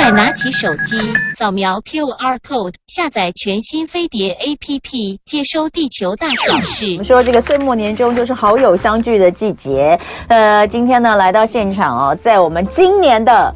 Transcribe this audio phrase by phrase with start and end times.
[0.00, 0.96] 快拿起手机，
[1.28, 6.86] 扫描 QR code，下载全新飞碟 APP，接收地球大小事。
[6.92, 10.00] 我们说这个岁末年终就是好友相聚的季节。
[10.28, 13.54] 呃，今天呢来到现场哦，在我们今年的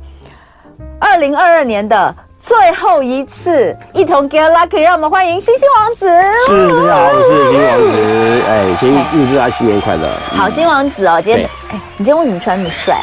[1.01, 6.07] 二零二二年的最后一次，一同 get lucky，让我们欢迎星星王子。
[6.47, 8.43] 是，大家好，我是星星王子。
[8.47, 10.07] 哎，先预祝他新年快乐。
[10.37, 12.95] 好，星王子哦，今天哎，你今天为什么穿那么帅？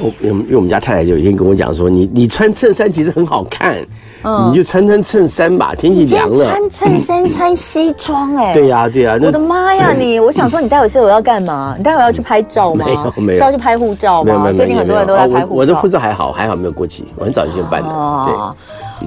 [0.00, 3.76] 我因为我们家太太就有一天跟我讲说，你你穿衬衫其实很好看，
[4.22, 6.44] 嗯、你就穿穿衬衫吧，天气凉了。
[6.44, 8.54] 穿衬衫穿西装哎、欸。
[8.54, 10.18] 对呀、啊、对呀、啊，我的妈呀你！
[10.18, 11.74] 我想说，你待会是我要干嘛？
[11.76, 12.84] 你待会要去拍照吗？
[12.86, 14.52] 没有没有，是要去拍护照吗？
[14.54, 15.56] 最近很多人都在拍护照。
[15.56, 17.88] 我的护照还好，还好没有过期，我很早就先办的。
[17.88, 18.54] 哦。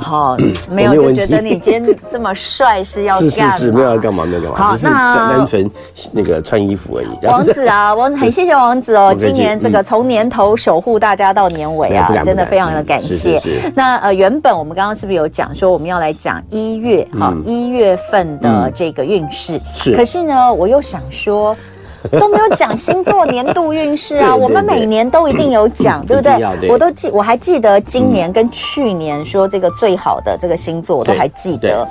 [0.02, 0.38] 好，
[0.70, 3.20] 没有就觉得你今天这么帅是要？
[3.21, 5.69] 是是是，没有要干嘛，没有干嘛，好，只是单纯
[6.11, 7.25] 那个穿衣服而已。
[7.25, 13.39] 王子啊， 王子很谢谢王子哦， 今年这个从年头守护大家到年尾啊，真的非常的感谢。
[13.75, 19.59] 那呃，原本我们刚刚是不是有讲说我们要来讲一月哈一月份的这个运势？
[19.73, 19.95] 是。
[19.95, 21.55] 可是呢，我又想说。
[22.19, 24.35] 都没有讲星座年度运势啊！
[24.35, 26.69] 我们每年都一定有讲，对不对？
[26.69, 31.87] 我都记，我还记得今年跟去年说这个最好的这个星座，我都还记得。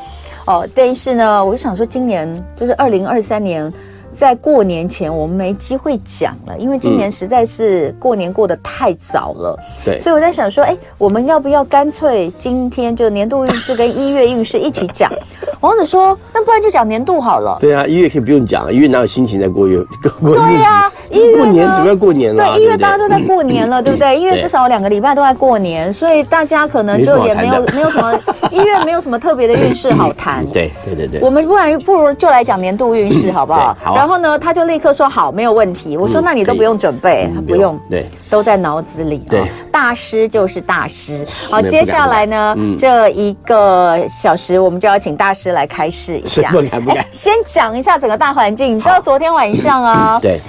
[0.47, 3.73] 哦，但是呢，我就想说，今年就是二零二三年。
[4.15, 9.59] 在过年前，我们没机会讲了，因为今年实在是过年过得太早了。
[9.85, 15.11] 对，所以我在想说，哎，我们要不要干脆今天就年度运势跟一月运势一起讲？
[15.61, 17.57] 王子说，那不然就讲年度好了。
[17.61, 19.79] 对啊，一月可以不用讲，一月哪有心情在过月
[20.21, 20.47] 过日子？
[20.47, 22.45] 对呀，一月过年主要过年了。
[22.45, 24.19] 对，一月大家都在过年了，对不对？
[24.19, 28.13] 一月至少有两个礼拜都在过年，所以大家可能就也没有没有什么
[28.51, 30.45] 一月没有什么特别的运势好谈。
[30.51, 33.77] 对对对对，我们不然不如就来讲年度运势好不好？
[33.83, 34.02] 好。
[34.03, 35.97] 然后呢，他就立刻说好，没有问题。
[35.97, 39.19] 我说那你都不用准备，他不用，对，都在脑子里。
[39.31, 41.25] 对，大师就是大师。
[41.49, 46.51] 好，接下来呢，这一个小时我们就要请大师来开示一下。
[46.51, 47.07] 不敢不敢。
[47.13, 48.77] 先讲一下整个大环境。
[48.77, 50.41] 你知道昨天晚上啊，对，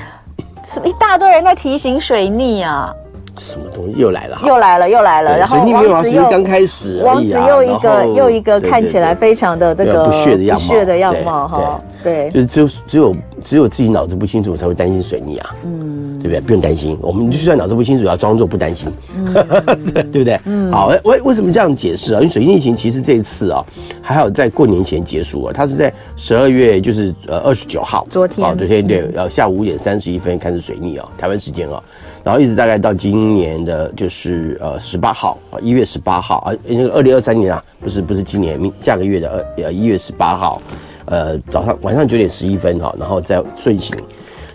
[0.84, 2.91] 一大堆人在提醒水逆啊。
[3.38, 4.40] 什么东西又来了？
[4.46, 5.38] 又来了，又来了。
[5.38, 11.82] 然后王子又刚开始，王子又一个又一个看起来非常的这个不屑的样貌，不屑的样貌哈。
[12.04, 15.56] 对，就是只有只有只有自己脑子不清楚才会担心水逆啊。
[15.64, 16.42] 嗯，对不对？
[16.42, 18.90] 不用担心，我们就算脑子不清楚，要装作不担心，
[20.12, 20.40] 对不对？
[20.46, 20.72] 嗯。
[20.72, 22.18] 好，为为什么这样解释啊？
[22.20, 23.64] 因为水逆行其实这一次啊，
[24.02, 25.54] 还好在过年前结束啊。
[25.54, 31.82] 它是在十二月就是呃二十九号，昨天啊，昨天对，然后下午五点三十一分开始水逆啊，台湾时间啊。
[32.23, 40.61] 然后一直大概到今年的，就是呃十八号啊，一月十八号啊，那个二零二三年啊，不是不是今年，明下个月的二呃一月十八号，
[41.06, 43.94] 呃早上晚上九点十一分哈，然后再顺行，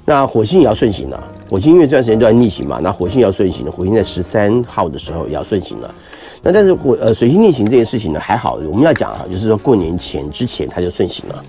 [0.06, 5.94] 那火星也要顺行了，火星因为这段时间都在逆行嘛，那火星要顺行了，火星在十三号的时候也要顺行了，
[6.42, 11.44] 那但是火呃水星逆行这件事情呢还好，我们要讲啊，就是说过年前之前它就顺行了。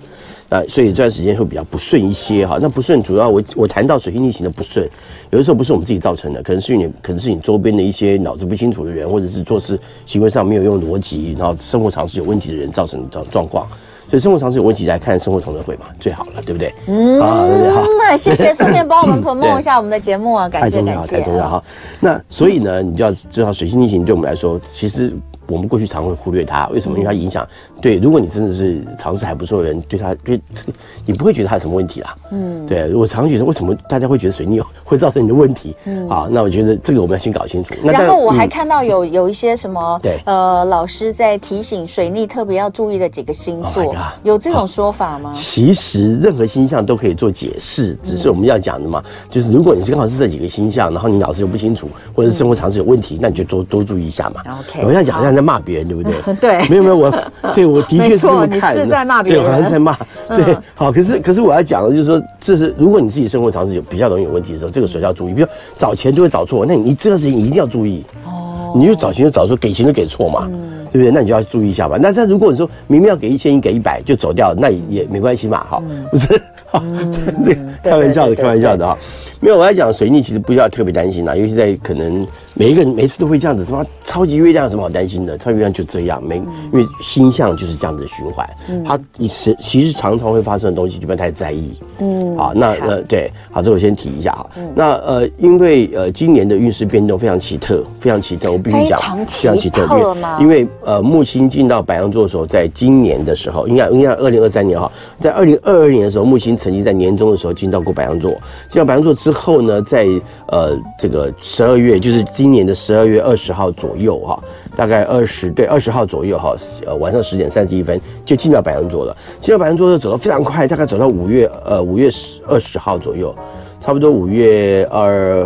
[0.50, 2.58] 啊，所以这段时间会比较不顺一些哈。
[2.60, 4.84] 那不顺主要我我谈到水星逆行的不顺，
[5.30, 13.66] 有的时候不是我们自己造成的，可能是你可能是你周边的一些脑子不清楚的人，或者是做事行为上没有用逻辑，然后生活常识有问题的人造成的状状况。
[14.08, 16.74] 所以生活常识有问题来看生活同乐会嘛，最好了，对不对？
[16.88, 17.70] 嗯，啊，对不对？
[17.70, 21.16] 好，那谢谢， 顺便帮我们 promote 一下我们的节目啊，感谢感谢。
[21.16, 21.64] 太重要，太重要哈。
[22.00, 25.14] 那所以呢，你就要知道水星逆行对我们来说，其实。
[25.50, 26.96] 我们过去常会忽略它，为什么？
[26.96, 27.46] 因为它影响。
[27.80, 30.40] 对，如果你真的是常识还不错的人，对它，对，
[31.04, 32.14] 你不会觉得它有什么问题啦。
[32.30, 32.86] 嗯，对。
[32.88, 35.74] 如果常觉得为什么大家会觉得水逆 会造成你的问题？
[35.86, 37.74] 嗯，好，那我觉得这个我们要先搞清楚。
[37.82, 45.32] 然后我还看到有有一些什么，对，呃，老师在提醒水逆特别要注意的几个星座，有这种说法吗？
[45.32, 54.42] 其实任何星象都可以做解释，只是我们要讲的嘛，就是如果你是刚好是这几个星象，然后你脑子又不清楚，或者是生活常识有问题，那你就多多注意一下嘛。
[54.60, 55.39] OK，我现在讲好像。
[55.42, 56.14] 骂别人对不对？
[56.40, 57.12] 对，没有没有，我
[57.54, 58.80] 对我的确是这么看的。
[58.80, 59.96] 你是在骂别人，对，好像在骂。
[60.28, 65.34] 对，好，可是可是我要讲的就是说，这是如果你自己生活常识有比较容易有问题的时候，这个时候要注意。
[65.34, 65.46] 比如
[65.76, 68.04] 找钱就会找错，那你这个事情一定要注意。
[68.24, 70.48] 哦，你就找钱就找错，给钱就给错嘛，
[70.92, 71.10] 对不对？
[71.10, 71.96] 那你就要注意一下吧。
[72.00, 76.26] 那但如果你说明明要给一千，你给一百就走掉，那也没关系嘛，哈， 不是？
[76.70, 76.80] 哈，
[77.44, 78.96] 这开玩笑的，开玩笑的哈。
[79.40, 82.24] 没有，我要讲水逆，其实不需要特别担心啦，尤其在可能
[82.54, 85.38] 每一个人每次都会这样子，什么超级月亮有什么好担心的？
[85.38, 88.46] 超级月亮就这样，没因为星象就是这样子的循环，
[88.84, 91.72] 它其实其实常常会发生的东西，就不要太在意。
[91.98, 94.46] 嗯，好，那呃对，好，这我先提一下哈。
[94.74, 108.30] 那呃，因为呃今年的运势变动非常奇特，非常奇特，我必须讲非常奇特，因为呃木星进到白羊座的时候，在今年的时候，应该应该二零二三年哈，在二零二二年的时候，木星曾经在年中的时候进到过白羊座，
[108.68, 109.30] 进到白羊座之。
[109.30, 110.08] 之后呢，在
[110.48, 114.42] 呃这个十二月，就是今年的十二月二十号左右哈，
[114.74, 116.56] 大概二十对二十号左右哈，
[116.86, 119.14] 呃晚上十点三十一分就进到白羊座了。
[119.42, 123.36] 进到白羊座就走得非常快，大概走到五月呃五月十二十号左右，
[123.78, 125.44] 差不多五月二，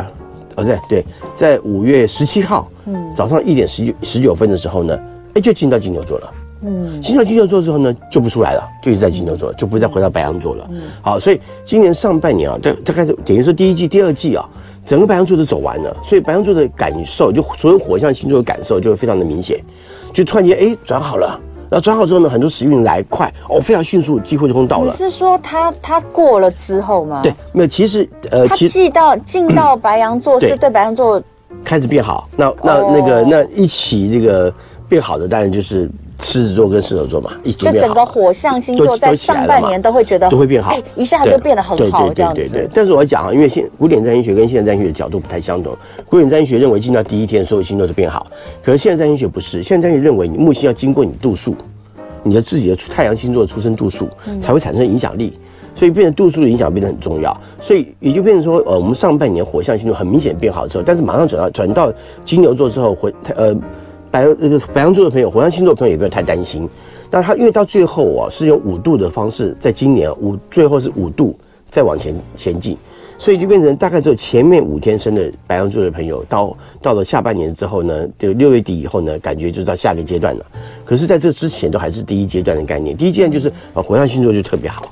[0.55, 1.05] 哦对对，
[1.35, 4.96] 在五月十七号，嗯，早上一点十九十九分的时候呢，
[5.35, 6.32] 哎就进到金牛座了。
[6.67, 10.67] 嗯，进到金牛座之后呢，就不出来了，就一直在金牛座，就不会再回到白羊座了。
[10.71, 14.49] 嗯，好，所以今年上半年啊，大大概等于说第一季、第二季啊，
[14.87, 19.61] 整个白羊座都走完了，所以白羊座的感受，就所有火象星座的感受就会非常的明显，
[20.13, 21.39] 就突然间哎转好了，
[21.69, 24.87] 那转好之后呢，很多时运来快哦，非常迅速，机会就到了。
[24.87, 27.21] 你是说他他过了之后吗？
[27.23, 31.23] 对，没有，其实呃，他进到进到白羊座是对白羊座
[31.63, 34.51] 开始变好，那那那个那一起这个
[34.89, 35.91] 变好的当然就是。
[36.21, 42.37] 狮子座跟射手座嘛，一就整个火象星座在上半年都会觉得都会变好，哎，一下就变得很好，这样子。
[42.37, 42.71] 对对对对。
[42.73, 45.77] 但是我要讲啊，因为现古典占星学跟现代占星学的角度不太相同。
[46.09, 48.27] 古典占星学认为进到第一天所有星座都变好，
[48.63, 51.55] 可是现代占星学不是，现代占星学认为你木星要经过你度数，
[52.23, 54.09] 你的自己的太阳星座的出生度数
[54.41, 55.33] 才会产生影响力，
[55.75, 57.37] 所以变成度数的影响变得很重要。
[57.61, 61.93] 所以也就变成说，呃，我们上半年火象星座很明显变好之后，但是马上转到转到
[62.25, 63.55] 金牛座之后，回呃。
[64.15, 66.69] 白那个白羊座的朋友，火象星座的朋友也不要太担心。
[67.11, 71.37] 但他因为到最后啊，是用五度的方式，在今年五最后是五度
[71.69, 72.77] 再往前前进，
[73.19, 80.47] 所以就变成大概只有前面五天生的白羊座的朋友，到到了下半年之后呢，就六月底以后呢，感觉就到下个阶段了。
[80.85, 84.83] 可是在这之前都还是第一阶段的概念，第一阶段就是啊，火象星座就特别好。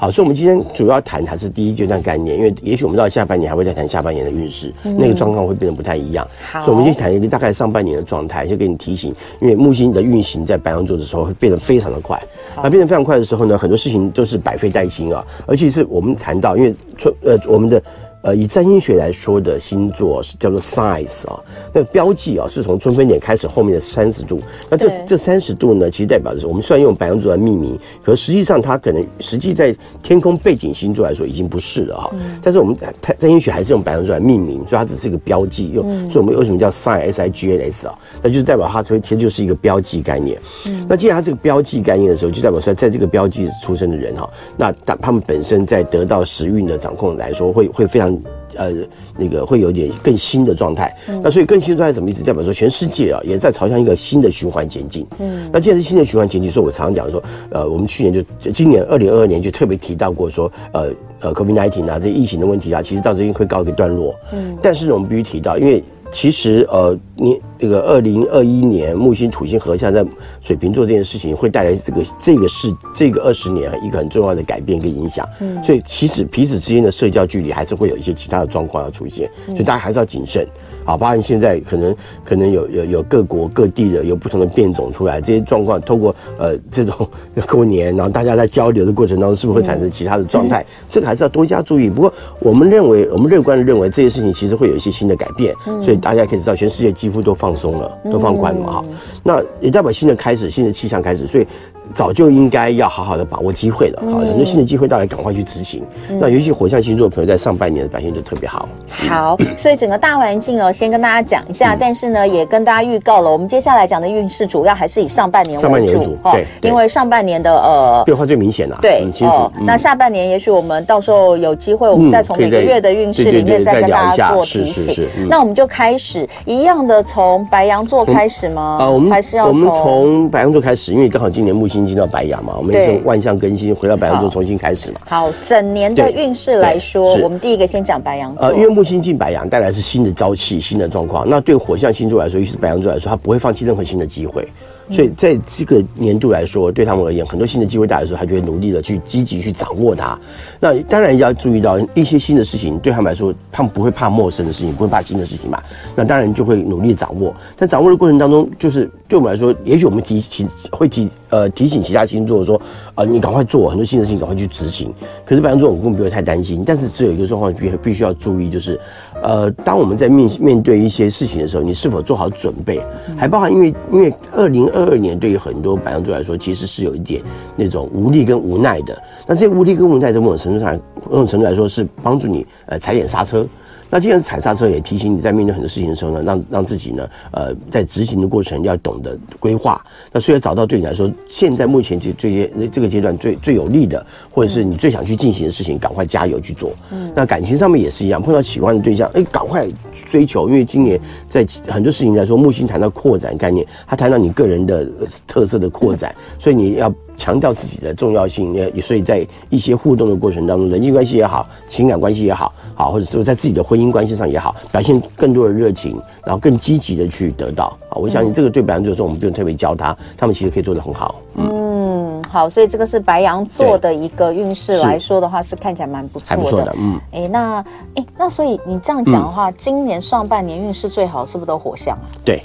[0.00, 6.26] 好，所以我们今天主要谈还是第一阶段概念，因为也许我们到下半年还会再谈下半年的运势，嗯、那个状况会变得不太一样。
[6.50, 12.18] 好，所以我们先谈一个大概上半年的状态，就给你提醒，因为木星的运行在白羊座的时候会变得非常的快，
[12.62, 17.82] 那变得非常快的时候呢，很多事情都是百废待兴啊，而且是我们谈到，因为春呃我们的。
[18.22, 21.40] 呃，以占星学来说的星座是叫做 signs 啊，
[21.72, 24.38] 那个标记啊是从春分点开始后面的三十度。
[24.68, 32.10] 那这这三十度呢，其实代表的是我们虽然用白羊座来命名，可实际上它可能实际在天空背景星座来说已经不是了哈。
[32.42, 32.76] 但是我们
[33.18, 35.88] 占星学还是用白羊座来命名，所以它只是一个标记用。
[36.10, 37.94] 所以我们为什么叫 sign s i g n s 啊？
[38.22, 40.38] 那就是代表它其实就是一个标记概念。
[40.86, 44.28] 那既然它这个标记概念的时候，就代表说在这个标记出生的人哈，
[44.58, 48.09] 那他他们本身在得到时运的掌控来说，会会非常。
[48.56, 48.72] 呃，
[49.16, 52.22] 那个会有点更新的状态，嗯、那所以更新的状态什么意思？
[52.22, 55.06] 代表说全世界啊也在朝向一个新的循环前进。
[55.18, 64.14] 嗯，那既然是新的循环前进，所以我常常讲说，呃，我们去年就今年二零二二年就特别提到过说，呃呃，COVID-19 啊这些疫情的问题啊，其实到这边会告一个段落。
[64.32, 65.82] 嗯，但是呢，我们必须提到，因为。
[66.10, 70.04] 其实，呃，你这个二零二一年木星土星合相在
[70.40, 75.26] 水瓶座这件事情，会带来这个这个是这个二十年一个很重要的改变跟影响。
[75.40, 80.46] 嗯，所以其实彼此之间的社交距离还是会有一些其他的状况要出现，所以大家还是要谨慎。
[80.84, 81.94] 好，包含现在可能
[82.24, 87.08] 可能有有有各国各地的有不同的变种出来，这些状况透过呃这种
[87.48, 90.62] 过年，然后大家在交流的过程当中，是不是会产生其他的状态？
[90.62, 91.88] 嗯、这个还是要多加注意。
[91.90, 98.82] 不过我们认为，我们乐观的认为这些事情其实会有一些新的改变，嗯、所以大家可以知道，全世界几乎都放松了，都放宽了嘛哈。
[98.86, 98.92] 嗯、
[99.22, 101.46] 那也代表新的开始，新的气象开始，所以。
[101.94, 105.82] 早就应该要好好的把握机会了，好，很多新的机会到来，赶快去执行。
[106.08, 108.68] 那尤其火象星座的朋友在上半年的表现就特别好。
[108.88, 119.50] 好， 所以整个大环境哦，先跟大家讲一下，但是呢，也跟大家预告了，我们接下来讲的运势主要还是以上半年为主，上半年为主，对，因为上半年的呃变化最明显了，对，很清楚。
[119.60, 125.08] 那下半年也许我们到时候有机会，我们再从每个月的运势里面再跟大家做提醒。
[125.28, 128.78] 那我们就开始一样的从白羊座开始吗？
[128.80, 132.54] 啊，我们还是要我们从白羊座开始，因为刚好今年木星进到白羊嘛。
[132.56, 134.96] 我们也是万象更新，回到白羊座重新开始嘛。
[135.06, 138.44] 好，整年的运势来说，我们第一个先讲白羊座。
[138.44, 141.28] 呃，因为木星进白羊带来是新的朝气、新的状况。
[141.28, 144.46] 那对火象星座来说，尤其是白羊座来说，他不会放弃任何新的机会。
[144.90, 150.18] 所以在这个年度来说，对他们而言，很多新的机会带来的时候，他就会努力的去积极去掌握它。
[150.58, 155.62] 那当然要注意到一些新的事情，对他们来说，他们不会怕陌生的事情，不会怕新的事情嘛。
[155.94, 157.34] 那当然就会努力掌握。
[157.56, 162.56] 但掌握的过程当中，就是对我们来说，也许我们提提会提呃提醒其他星座说
[162.94, 164.92] 啊、呃，你赶快做很多新的事情，赶快去执行。
[165.24, 166.64] 可是白羊座我们不会太担心。
[166.66, 168.78] 但是只有一个状况必必须要注意，就是
[169.22, 172.82] 呃，当我们在面面对一些事情的时候，你是否做好准备？
[173.16, 177.22] 还包含因为因为二零二二二年对于很多白羊座来说，其实是有一点
[177.56, 179.00] 那种无力跟无奈的。
[179.26, 180.78] 那这些无力跟无奈，在某种程度上，
[181.10, 183.46] 某种程度来说是帮助你呃踩点刹车。
[183.90, 189.84] 那既然踩刹车，也提醒你在面对很多事情的时候呢，让让自己呢，呃，在执行的过程要懂得规划。
[190.12, 196.72] 那所以找到对你来说，现在目前这这些这个阶段最最有利的，或者是你最想去进行的事情，赶快加油去做。
[196.92, 199.66] 嗯，那感情上面也是一样，碰到喜欢的对象，哎，赶快
[200.08, 204.88] 追求，因为今年在很多事情来说，木星谈到扩展概念，他谈到你个人的
[205.26, 206.94] 特色的扩展，所以你要。
[207.20, 217.76] 强调自己的重要性，也所以在一些互动的过程当中，人际关系也好，情感关系也好，好或者说在自己的婚姻关系上也好，表现更多的热情，然后更积极的去得到。
[217.90, 221.16] 啊，我相信这个对白羊座说，我们不用特别教他，他们其实可以做得很好。
[221.34, 226.74] 嗯，嗯，好，所以这个是白羊座的一个运势来说的话，是看起来蛮不错的，还不错的。
[226.78, 227.64] 嗯，哎，那
[227.96, 232.08] 哎，那所以你这样讲的话，嗯、今年上半年运势最好是不是都火象啊？
[232.24, 232.40] 对。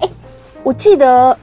[0.00, 0.08] 哎，
[0.64, 1.38] 我记得。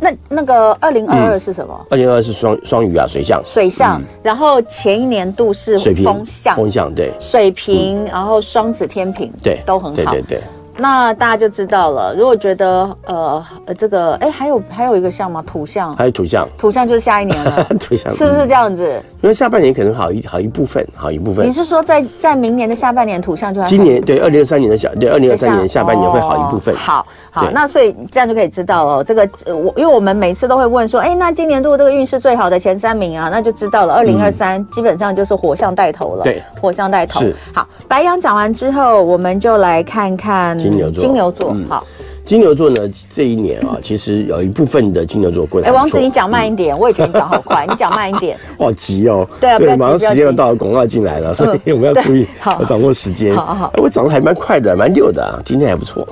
[0.00, 1.86] 那那个二零二二是什么？
[1.90, 3.42] 二零二二是双双鱼啊，水象。
[3.44, 7.12] 水象，嗯、然后前一年度是风象，风象对。
[7.18, 9.96] 水瓶，然后双子、天平，对，都很好。
[9.96, 10.40] 对对对。
[10.80, 12.14] 那大家就知道了。
[12.14, 15.42] 如果觉得呃呃这个哎还有还有一个象吗？
[15.44, 15.96] 土象。
[15.96, 16.48] 还有土象。
[16.56, 17.64] 土象就是下一年了。
[17.80, 19.02] 土象是不是这样子？
[19.28, 21.46] 因为下半年可能好一好一部分，好一部分。
[21.46, 23.66] 你是说在在明年的下半年土象就要？
[23.66, 26.74] 今年对二零二三年的小对二零二三年下半年会好一部分。
[26.74, 29.04] 哦、好好，那所以这样就可以知道了。
[29.04, 33.92] 这个我因为我们每次都会问说，哎，那今年度这个运势最好的前三名啊，那就知道了。
[33.92, 36.24] 二零二三基本上就是火象带头了。
[36.24, 37.20] 对，火象带头。
[37.20, 37.36] 是。
[37.52, 41.00] 好，白羊讲完之后，我们就来看看金牛座。
[41.02, 41.50] 金牛座。
[41.52, 41.84] 嗯，好。
[42.28, 42.78] 金牛座呢，
[43.10, 45.68] 这一年啊， 其实有一部分的金牛座过来。
[45.70, 48.36] 哎，王子，你讲慢一点，嗯、我也觉得你讲好快，你讲慢一点。
[48.58, 49.26] 好急哦。
[49.40, 53.34] 对啊，对，马上时间要到了，广告进来了，所以我们要注意，要掌握时间。
[53.34, 56.06] 好好，我讲的还蛮快的，蛮溜的啊，今天还不错。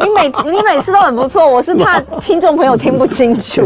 [0.00, 3.62] 你每你每次都很不错，我是怕 听众朋友听不清楚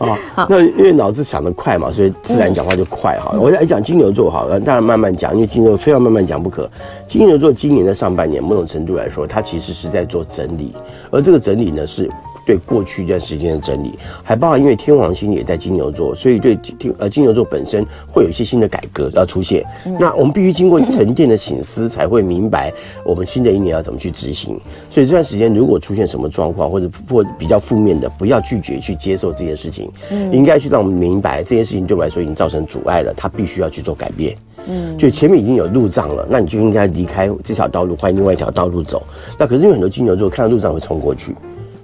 [0.00, 0.46] 啊。
[0.48, 3.34] 那因为脑子想得快嘛，所以自然讲话就快哈。
[3.38, 6.68] 我来讲金牛座好了，当然慢慢讲，因为金牛非要慢慢讲不可。
[7.06, 10.74] 金牛座今年的上半年，某种程度来说，它其实是在做整理，
[11.10, 12.10] 而这个整理呢是。
[12.48, 19.62] 对过去一段时间的整理，还包含因为天王星也在金牛座，所以对金呃金牛座本身会有一些新的改革要出现。
[19.84, 22.72] 嗯、那我们必须经过沉淀的醒思，才会明白
[23.04, 24.58] 我们新的一年要怎么去执行。
[24.88, 34.34] 所以这段时间如果出现什么状况或者或比较负面的，不要拒绝去接受这件事情，嗯、应该去让我们明白这件事情对我来说已经造成阻碍了，他必须要去做改变。
[34.66, 39.02] 嗯，就前面已经有路障了，那你就应该离开这条道路，换另外一条道路走。
[39.38, 41.36] 那可是因为很多金牛座看到路障会冲过去。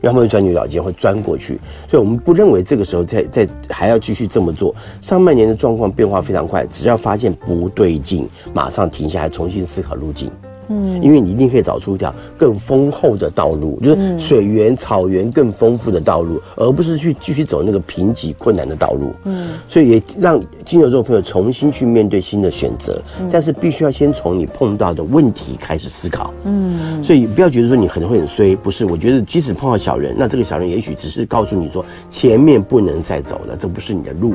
[0.05, 1.59] 要么会钻牛角尖，会钻过去，
[1.89, 4.75] 所以我们不认为这个时候再再还要继续这么做。
[5.01, 10.31] 上半年的状况变化非常快，只要发现不对劲，马上停下来，重新思考路径。
[10.69, 19.13] 嗯，因为你一定可以找出一条更丰厚的道路，就是水源、草原更丰富的道路，而不是去继续走那个贫瘠困难的道路。
[19.25, 26.33] 嗯，所以也让金牛座朋友重新去面对新的选择，但是必须要先从你碰到的问题开始思考。
[26.45, 28.85] 嗯，所以不要觉得说你可能会很衰，不是？
[28.85, 34.35] 我觉得即使碰到小人，那这个小人也许只是告诉你说前面不能再走了，这不是你的路。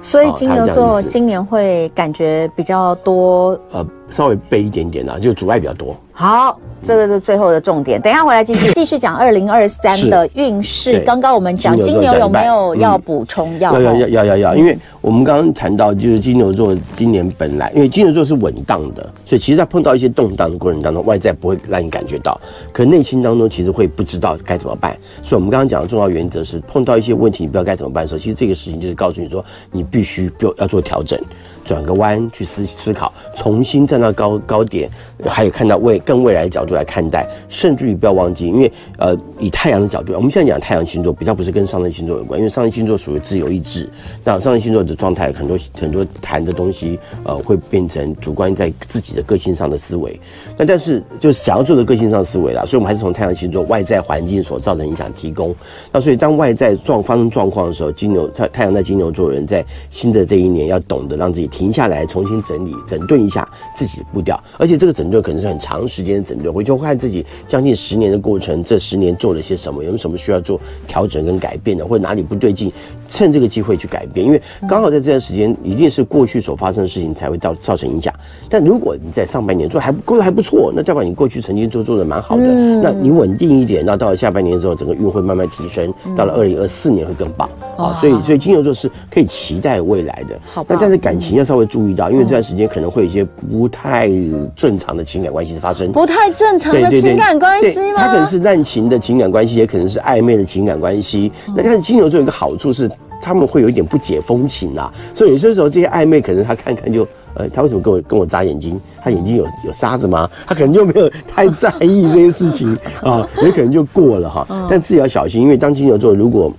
[0.00, 5.96] 所以金牛座今年会感觉比较多，呃，稍微背一点点啦，就阻碍比较多。
[6.18, 6.58] 好。
[6.86, 11.00] 这个是最后的重点，等一下回来继续继续讲二零二三的运势。
[11.00, 13.72] 刚刚我们讲金牛有没有要补充要？
[13.80, 22.40] 要要要要要要，因为我们刚刚谈到就是金牛座今年本来因为金牛座是稳当的，所以其实在碰到一些动荡的过程当中，外在不会让你感觉到，
[22.72, 24.96] 可内心当中其实会不知道该怎么办。
[25.20, 31.20] 所以我们刚刚讲的重要原则是，碰到一些问题你不知道该怎么办的时候，其实这个事情就是告诉你说，你必须要要做调整。
[31.64, 34.88] 转个弯去思思考，重新站到高高点，
[35.26, 43.88] 还有看到未更未来的角度来看待，甚至于不要忘记，因为呃，以太阳的角度，我们现在讲太阳星座比较不是跟上升星座有关，因为上升星座属于自由意志，
[44.22, 50.18] 那上升星座的状态很多很多谈的东西，呃，会变成主观在自己的个性上的思维，
[50.56, 55.54] 那但是就是想要做的个性上思维啦，所以我们还是从太阳星座外在环境所造成影响提供，
[55.90, 61.48] 那所以当外在状发生状况的时候，金牛在太阳在金牛座人在新的这一年要懂得让自己。
[61.48, 66.52] 停下来，重新整理、整顿一下自己的步调，而且这个整顿可能是很长时间的整顿。
[66.52, 72.72] 回去看自己将近十年的过程，这十年做了些什么，有什么需要做调整跟改变的，或者哪里不对劲，
[73.08, 74.24] 趁这个机会去改变。
[74.24, 78.14] 因为刚好在这段时间，一定是过去所发生的事情才会造造成影响。
[78.48, 82.44] 但如果你在上半年做还过得还不错，那代表你过去曾经做做的蛮好的。
[82.82, 87.94] 那你稳定一点，那到了下半年之后，整个运会慢慢提升，到了二零二四年会更棒啊。
[88.00, 90.38] 所以，所以金牛座是可以期待未来的。
[90.54, 91.48] 好，那但是感情要。
[91.48, 94.06] 稍微注意到，因为这段时间可能会有一些不太
[94.54, 98.02] 正常的情感关系的发生，不太正常的情感关系吗？
[98.02, 101.32] 它可能是滥情的情感关系，也可能是暧昧的情感关系。
[101.56, 102.90] 那但是金牛座有一个好处是，
[103.22, 108.80] 他们会有一点不解风情啦，所以有些时候这些暧昧可能他看看就呃，他为什么跟我跟我眨眼睛？
[109.00, 110.28] 他眼睛有有沙子吗？
[110.46, 114.66] 他可能就没有太在意这些事情 啊，也可能就过了哈。
[114.68, 116.52] 但自己要小心，因为当金牛座如果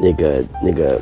[0.00, 1.00] 那个那个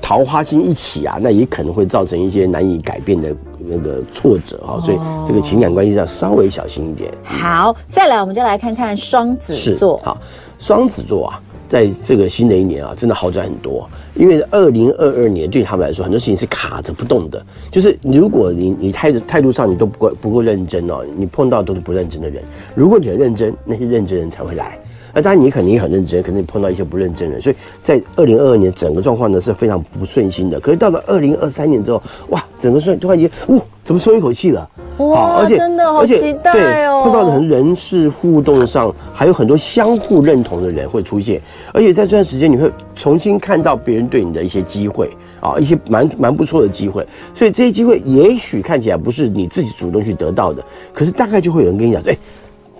[0.00, 3.34] 桃花心一起啊，那也可能会造成一些难以改变的
[3.66, 4.80] 那个挫折哈。
[4.80, 7.10] 所以这个情感关系上稍微小心一点。
[7.22, 9.98] 好，再来我们就来看看双子座。
[10.04, 10.16] 好，
[10.58, 11.40] 双子座啊。
[11.68, 13.88] 在这个新的一年啊，真的好转很多。
[14.14, 17.42] 因为二零二二年对他们来说，很多事情是卡着不动的。
[17.70, 22.44] 就是如果你你态态度上你都不够不够认真哦，你碰到都是不认真的人。
[22.74, 24.78] 如果你很认真，那些认真人才会来。
[25.14, 27.42] 那当然你肯定很认真，可能你碰到一些不认真的人。
[27.42, 30.58] 所以在二零二二年整个状况呢是非常不顺心的。
[30.58, 34.68] 可是到了二零二三年之后，哇，整个瞬突然间，哇，怎么松一口气了？
[34.98, 37.02] 哇，而且真的好期待哦！
[37.04, 41.40] 碰到的人事互动上还有很多相互认同的人会出现，
[41.72, 47.06] 而且在这段时间你会重新看到别人对你的一些机会啊，一些蛮蛮不错的机会。
[47.34, 52.16] 所以这些机会也许看起来不是你自己主动去得到的，可是大概就会有人跟你讲说，哎。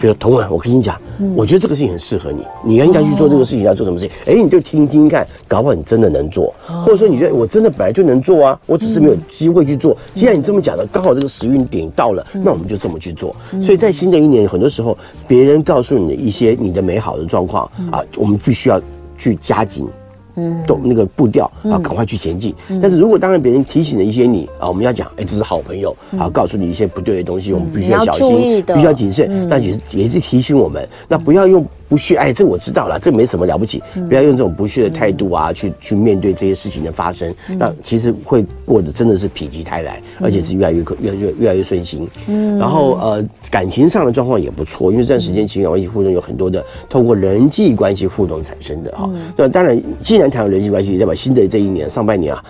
[0.03, 1.01] 比如童文，我跟你讲，
[1.37, 4.35] 我觉得这个事情很适合你，你应该去做这个事情，要做什么事情？
[4.35, 9.97] 哎，你就听听看，搞不好你真的能做，或者说你觉得我真的本来就能做啊，我只是没有机会去做。
[10.13, 13.33] 既然你这么讲的，刚好这个时运点到了，那我们就这么去做。
[13.63, 18.83] 所以在新的一年，很多时候别人告诉你的一些你的美好的状况啊，我们必须要
[19.17, 19.87] 去加紧。
[20.37, 22.55] 嗯，动那个步调啊，赶快去前进。
[22.81, 29.49] 但是如果当然别人提醒了一些你啊，我们要讲，哎，这是好朋友啊，告诉你一些不对的东西，我们必须要小心，必须要谨慎。
[29.49, 31.65] 那也是也是提醒我们，那不要用。
[31.89, 42.09] 不屑，哎，这我知道了，这没什么了不起，不要用这种不屑的态度啊，去去面对这些事情的发生，那其实会过得真的是否极泰来，而且是越来越越越越来越顺心。
[42.29, 49.11] 嗯，然后呃，感情上的状况也不错，因为这段时间情感关系互动有很多的透过人际关系互动产生的哈。
[49.37, 52.45] 那当然，既然谈到人际关系，也代表新的这一年上半年啊，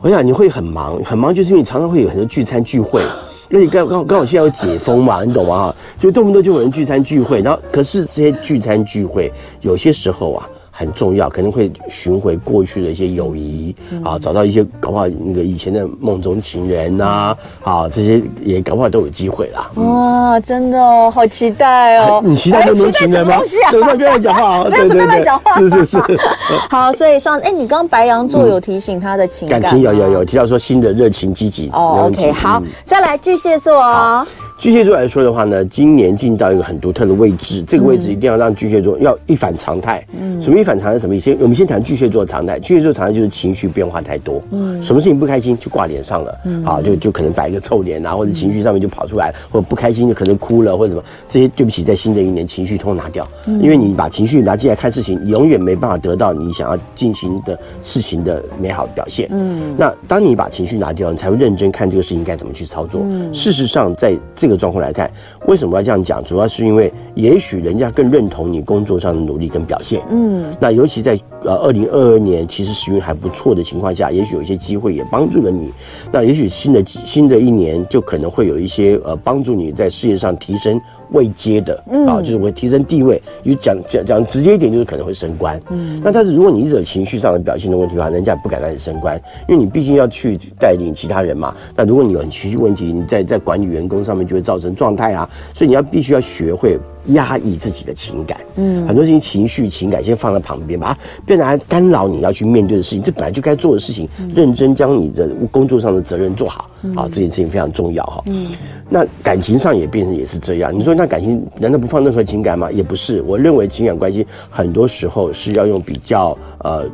[0.00, 3.00] 我想你会很忙，很忙，就是因为你常常会有很多聚餐聚会。
[3.48, 5.74] 那你刚刚刚好现在要解封嘛，你懂吗？
[5.98, 10.48] 就动不动就有人聚餐聚会，然后可是这些聚餐聚会有些时候啊。
[10.76, 19.70] 很重要，可能会寻回过去的一些友谊啊，找到一些搞不好那个以前的梦中情人呐，啊，这些也搞不好都有机会啦。
[19.76, 22.20] 哇，真的哦，好期待哦！
[22.24, 23.40] 你期待梦中情人吗？
[23.70, 25.98] 什么不要讲话， 没有什么乱讲话，是是是。
[26.68, 31.70] 好，所以双哎，你刚刚白羊座有提醒他的情感情有有有提到说新的热情积极。
[31.72, 34.26] 哦，OK，好，再来巨蟹座哦。
[34.56, 40.04] 巨蟹座来说的话呢，今年进到一个很独特的位置，这个位置一定要让巨蟹座要一反常态。
[40.18, 40.98] 嗯，什么一反常态？
[40.98, 41.36] 什么意思？
[41.40, 42.58] 我们先谈巨蟹座的常态。
[42.60, 44.40] 巨蟹座常态就是情绪变化太多。
[44.52, 46.34] 嗯，什么事情不开心就挂脸上了。
[46.46, 51.02] 嗯，好，就就可能摆一个臭脸啊，或者情绪上面就跑出来，或者不开心就可能哭了，或者什么。
[51.28, 59.28] 这些对不起，在新的一年情绪通通拿掉，因为你把情绪拿进来看事情，永远没办法得到你想要进行的事情的美好表现。
[59.32, 63.02] 嗯，那当你把情绪拿掉，你才会认真看这个事情该怎么去操作。
[63.04, 64.14] 嗯，事实上，在
[64.44, 65.10] 这个状况来看，
[65.46, 66.22] 为什么要这样讲？
[66.22, 70.02] 主要是因为，也许人家更认同你工作上的努力跟表现。
[70.10, 75.70] 嗯，那尤其在呃二零二二年，其实时运还不错的情况下，也许有一些机会也帮助了你。
[76.10, 80.80] 那也许新的新的一年，就可能会有一些呃帮助你在事业上提升。
[81.10, 81.76] 位阶的
[82.08, 83.22] 啊，就是会提升地位。
[83.44, 85.60] 有讲讲讲直接一点，就是可能会升官。
[85.70, 91.54] 嗯，那但是如果你一直有情绪上的表现的问题的话，人家也不敢让你升官，因为你毕竟要去带领其他人嘛。
[91.76, 95.28] 那如果你有情绪问题，你在在管理员工上面就会造成状态啊。
[95.52, 98.40] 所以你要必须要学会压抑自己的情感。
[98.56, 103.02] 嗯，很多事情情绪情感先放在旁边，把它变成干扰你要去面对的事情。
[103.02, 108.22] 这本来就该做的事情，认真将你的工作上的责任做好啊，这件事情非常重要哈。
[108.28, 108.48] 嗯，
[108.88, 110.72] 那感情上也变成也是这样。
[110.76, 112.70] 你说那感情难道不放任何情感吗？
[112.70, 113.20] 也不是。
[113.22, 116.84] 我认为情感关系很多时候是要用比较呃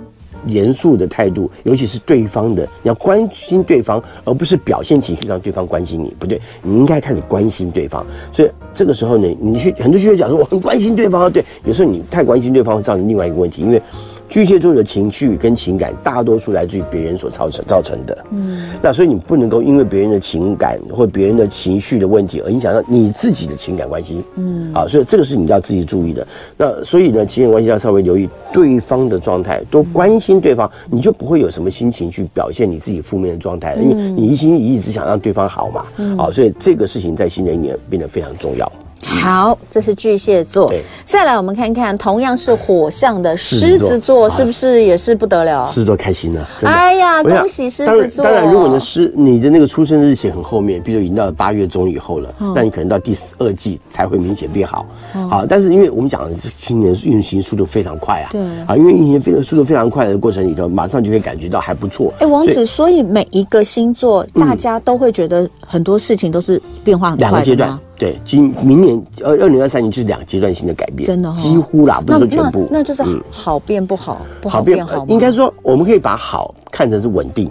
[0.46, 6.14] 严肃的态度，尤其是对方的，你要关心对方，而不是表现情绪让对方关心你。
[6.18, 8.04] 不对，你应该开始关心对方。
[8.32, 8.48] 所以
[8.80, 13.82] 这个时候呢，你去很多学员讲说我很关心对方，对，有时候你太关心对方会造成另外一个问题，因为。
[14.30, 18.16] 巨蟹座的情绪跟情感，大多数来自于别人所造成造成的。
[18.30, 24.22] 嗯，那所以你不能够因为别人的情感或别人的情绪的问题而影响到你自己的情感关系。
[24.36, 26.24] 嗯，好，所以这个是你要自己注意的。
[26.56, 35.84] 那所以呢，情感关系要稍微留意对方的状态，多关心对方，你就不会有什么心情去表现你自己负面的状态，因为你一心一意只想让对方好嘛。
[36.16, 38.70] 好，所以这个事情在新的一年变得非常重要。
[39.10, 40.72] 好，这是巨蟹座。
[41.04, 45.66] 再来，我们看看同样是火象的狮子座，是不是也是不得了？
[45.66, 48.24] 狮子座开心了，哎呀，恭喜狮子座！
[48.24, 54.86] 当然，如果你的狮，你的那个出生日期很后面，比如已经到了八月中以后了，那你可能到第二季才会明显变好。
[55.28, 62.12] 好，但是因为我们讲的是今年运行速度非常快啊，对，啊，因为运行非常速度非常快的过程里头，马上就会感觉到还不错。
[62.20, 67.30] 哎，王子，所以每一个星座，大家都会觉得很多事情都是变化很快的。
[67.32, 67.78] 两个阶段。
[68.00, 77.50] 对，今明年二二零二三年就是两个阶段性的改变，真的、哦、几乎啦，不是说全部，那，就是好变不好，嗯、不好变好，应该说我们可以把好看成是稳定，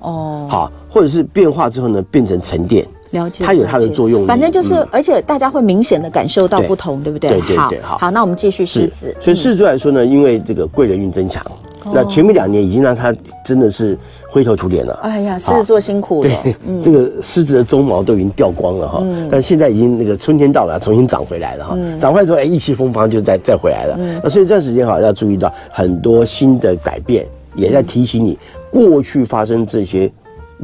[0.00, 7.30] 哦，好，或者是变化之后呢变成沉淀，了解，它有它的作用，反正就是，嗯、而且大家会明显的感受到不同，对，不对？
[7.30, 11.40] 对对对，好，好，那我们继续狮子，所以狮子座来说呢，因为这个贵人运增强。
[11.92, 13.98] 那前面两年已经让他真的是
[14.30, 14.94] 灰头土脸了。
[15.02, 16.30] 哎呀，狮子座辛苦了。
[16.42, 18.98] 对，这个狮子的鬃毛都已经掉光了哈。
[19.02, 19.28] 嗯。
[19.30, 21.78] 但现在已经那个春天到了，重新长回来了哈。
[22.00, 23.96] 长回来之后，哎，意气风发就再再回来了。
[23.98, 24.20] 嗯。
[24.22, 28.38] 那所以这段时间哈，要注意到很多新的改变，也在提醒你
[28.70, 30.10] 过去发生这些。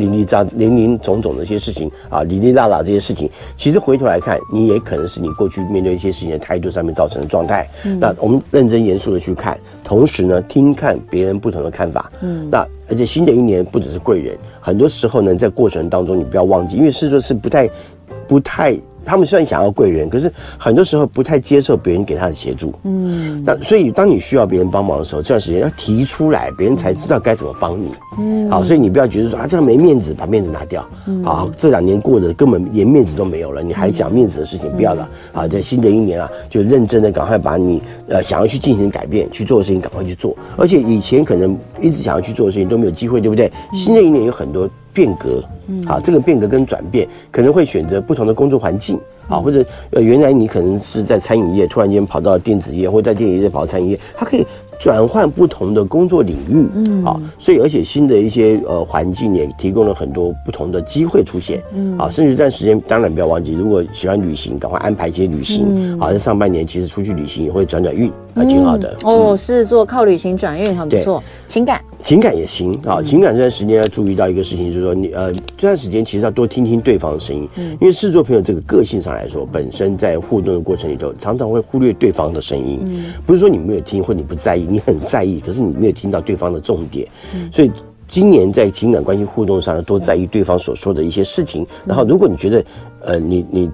[0.00, 7.68] 零零杂零零总总的一些事情啊，零零落落这些事情，其实回头来看，你也可能是你过去面对一些事情的态度上面造成的状态。
[7.84, 12.10] 嗯，那我们认真严肃的去看，同时呢，听看别人不同的看法。
[12.22, 17.68] 嗯，那而且新的一年不只是贵人，很多时候呢，在过程当中你不要忘记，因为狮子座是不太
[18.26, 18.76] 不太。
[19.04, 22.72] 他们虽然想要贵人，可是很多时候不太接受别人给他的协助。
[22.84, 27.90] 嗯，那所以当你需要别人帮忙的时候，这段时间要提出来，别人才知道该怎么帮你。
[28.18, 30.86] 嗯，好，所以你不要觉得说啊，这样没面子，把面子拿掉。
[31.06, 35.08] 嗯，好，这两年过得根本连面子都没有了，你还讲面子的事情，不要了。
[35.32, 43.50] 啊，在新的一年啊，就认真的赶快把你呃想要去进行改变去做的事情赶快去做，而且以前可能一直想要去做的事情都没有机会，对不对？
[43.72, 44.68] 新的一年有很多。
[44.92, 45.42] 变革，
[45.86, 48.98] 啊，这个变革跟转变可能会选择不同的工作环境，
[49.28, 54.46] 啊，或者呃，原来你可能是在餐饮业，突然间跑到电子业，或者在电子业跑到餐饮业，它可以。
[54.80, 68.96] 转换不同的工作领域，嗯，好，所以而且新的一些呃环境也提供了很多不同的机会出现，嗯，好，甚至这段时间当然不要忘记，如果喜欢旅行，赶快安排一些旅行，嗯，好，在上半年其实出去旅行也会转转运，啊挺好的。
[69.04, 71.78] 嗯、哦，是做靠旅行转运很不错，情感。
[72.02, 84.69] 情感也行啊，情感这段时间要注意到一个事情，就是说你呃这段时间其实要多听听对方的声音，嗯，因为狮子座朋友这个个性上来说，本身在互动的过程里头，常常会忽略对方的声音，嗯，不是说你没有听或你不在意。
[84.70, 87.06] 你很在意，可是你没有听到对方的重点，
[87.52, 87.70] 所以
[88.06, 91.66] 今年在情感关系互动上，多在意对方所说的一些事情。
[91.84, 92.64] 然后，如果你觉得，
[93.00, 93.70] 呃，你你。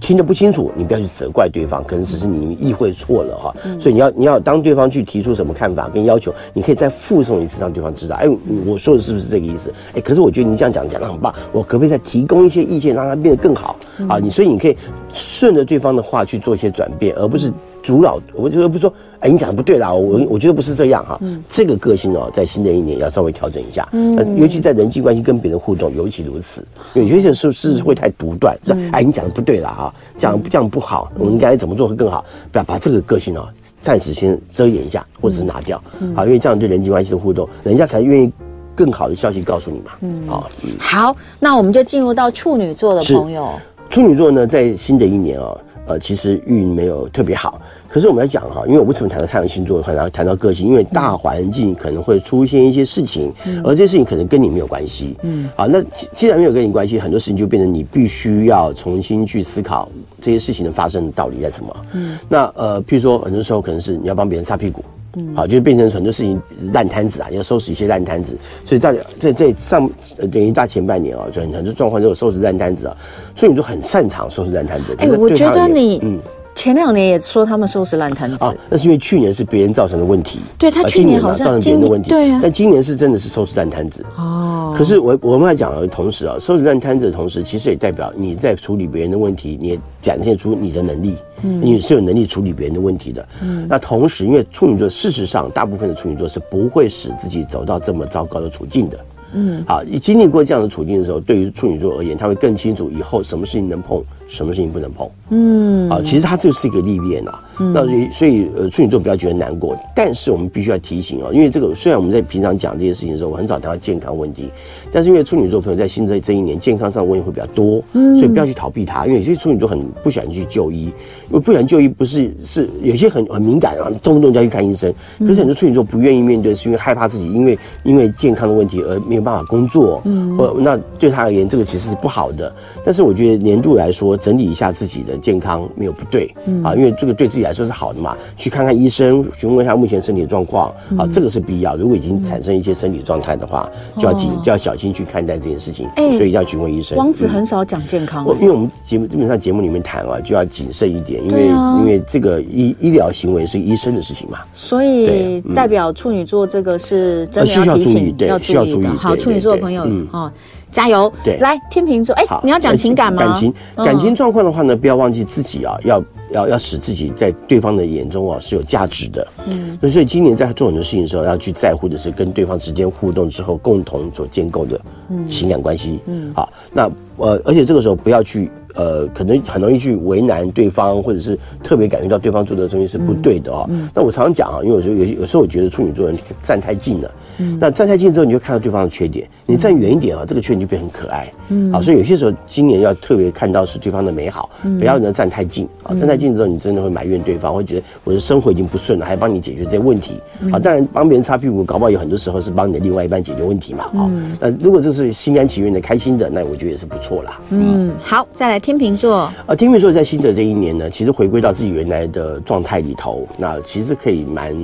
[0.00, 3.54] 听得不清楚，你不要去责怪对方，可能只是你意会错了哈。
[3.78, 8.28] 所以你要你要当对方去提出什么看法跟要求，你可以再附送一次，让对方知道，哎，
[8.66, 9.72] 我说的是不是这个意思？
[9.94, 13.76] 哎，可是我觉得你这样讲讲的很棒，我可不可以再提供一些意见，让它变得更好
[14.08, 14.18] 啊？
[14.18, 14.76] 你所以你可以
[15.12, 17.52] 顺着对方的话去做一些转变，而不是
[17.88, 18.20] 阻挠。
[18.34, 18.92] 我觉得不是说。
[19.20, 21.18] 哎，你讲的不对啦，我我觉得不是这样哈。
[21.22, 23.88] 嗯，这个个性哦，在新的一年要稍微调整一下。
[23.90, 26.64] 嗯，尤其在人际关系跟别人互动，尤其如此。
[26.94, 32.24] 有些事是是会太独断，说哎，你讲的不对啦哈，这样这样不好，我们应该怎么做会更好？
[32.52, 33.48] 不要把这个个性哦，
[33.80, 35.82] 暂时先遮掩一下，或者是拿掉。
[36.14, 38.32] 好，因为这样对人际关系的互动，人家才愿意
[38.72, 39.90] 更好的消息告诉你嘛。
[40.02, 40.48] 嗯，好，
[40.78, 43.50] 好，那我们就进入到处女座的朋友。
[43.90, 45.58] 处女座呢，在新的一年哦。
[45.88, 55.16] 呃，其实运没有特别好，可是我们要讲哈，因为我为什么谈到太阳星座，很难谈到个性，因为大环境可能会出现一些事情，嗯、而这些事情可能跟你没有关系。
[55.22, 55.82] 嗯，好，那
[56.14, 59.88] 既然没有跟你关系，很多事情就变成你必须要重新去思考
[60.20, 61.76] 这些事情的发生的道理在什么。
[61.94, 64.84] 嗯，那呃，譬如说，很多时候可能是你要帮别人擦屁股。
[65.16, 69.90] 嗯好，就变成很多事情烂摊子啊，要收拾一些烂摊子，所以在在在上
[70.30, 72.96] 等于大前半年啊，就很多状况都有收拾烂摊子啊，
[73.34, 74.94] 所以你就很擅长收拾烂摊子。
[74.98, 76.18] 哎、欸，我觉得你嗯。
[76.58, 80.40] 前两年也说他们收拾烂摊子啊，那是因为去年是别人造成的问题。
[80.58, 82.40] 对，他去年好像造成别人的问题，对啊。
[82.42, 84.74] 但今年是真的是收拾烂摊子哦。
[84.76, 93.28] 可是我我们来讲的同时啊，收拾烂摊子的同时，其实也代表你在处理别人的问题，你也展现出你的能力，嗯，你是有能力处理别人的问题的。
[93.40, 98.98] 嗯，那同时，因为处女座事实上大部分的处女座是不会使自己走到这么糟糕的处境的。
[99.34, 104.02] 嗯，好，你经历过这样的处境的时候，对于处女座而言，他会更清楚以后什么事情能碰。
[104.28, 105.10] 什么事情不能碰？
[105.30, 107.42] 嗯，啊，其实它就是一个历练啊。
[107.60, 114.48] 嗯，那所以呃，处女座不要觉得难过，但是我们必须要提醒啊，因为这个虽然我们在平常讲这些事情的时候，我很少谈到健康问题，
[114.92, 120.92] 但是因为处女座朋友在新的这一年健康上的问题会比较多，嗯，所以不要去逃避它，因为有些处女座很不喜欢去就医，因
[121.32, 132.54] 为不喜欢就医不是是有些很很敏感啊，动不动就要去看医生，可是很多处女座不愿意面对，是因为害怕自己因为因为健康的问题而没有办法工作，嗯，或那对他而言，这个其实是不好的。
[132.84, 138.16] 但是我觉得年度来说，整理一下自己的健康没有不对，嗯，啊，因为这个对自己来说是好的嘛。
[138.36, 141.76] 去看看医生，询问一下目前身体状况，啊，这个是必要。
[141.76, 146.98] 如果已经产生一些身体状态的话，就要谨就要小心去看待这件事情，所以要询问医生。
[146.98, 154.38] 王子很少讲健康，因为我们节目基本上节目里面谈啊，就要谨慎一点，因为因为这个医医疗行为是医生的事情嘛。
[154.52, 158.90] 所以代表处女座这个是真的要提醒，要注意的。
[158.90, 160.32] 好，处女座的朋友啊。
[160.70, 161.12] 加油！
[161.24, 163.22] 对，来天秤座，哎，你要讲情感吗？
[163.22, 169.26] 感情感情状况的话呢，不要忘记自己啊，要要要使自己在对方的眼中啊是有价值的。
[169.46, 174.80] 嗯，所以今年在做很多事情的时候，要去在乎的是跟对方之间互动之后共同所建构的
[175.26, 176.00] 情感关系。
[176.06, 178.50] 嗯，好，那呃，而且这个时候不要去。
[178.74, 183.66] 呃，可能很容易去为难对方，或者是特别感觉到对方做的东西是不对的哦。
[183.70, 189.28] 嗯、那我常常讲啊，因为有时候有有时候我觉得处女座人站太近了，嗯，那站太近之后，你就看到对方的缺点。
[189.46, 191.32] 你站远一点啊，这个缺点就变很可爱。
[191.48, 195.94] 嗯，啊，所以有些时候今年要特别看到是对方的美好，不要能站太近啊。
[195.94, 200.20] 站太近之后，你真的会埋怨对方，会觉得我的生活已经不顺了，还帮你解决这些问题。
[200.52, 203.84] 啊，当然帮别人擦屁股，搞不好有很多时候是帮你的另外一半解决问题嘛。
[203.84, 207.40] 啊，那如果这是心甘情愿的、开心的，那我觉得也是不错啦。
[207.50, 209.32] 嗯，好，再来天秤座。
[209.46, 214.54] 呃，天秤座在新的这一年呢，其实回归到自己原来的状态里头，那其实可以蛮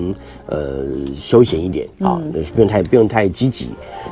[0.47, 0.85] 呃
[1.17, 2.21] 休闲一点啊，
[2.55, 3.69] 不用太不用太积极。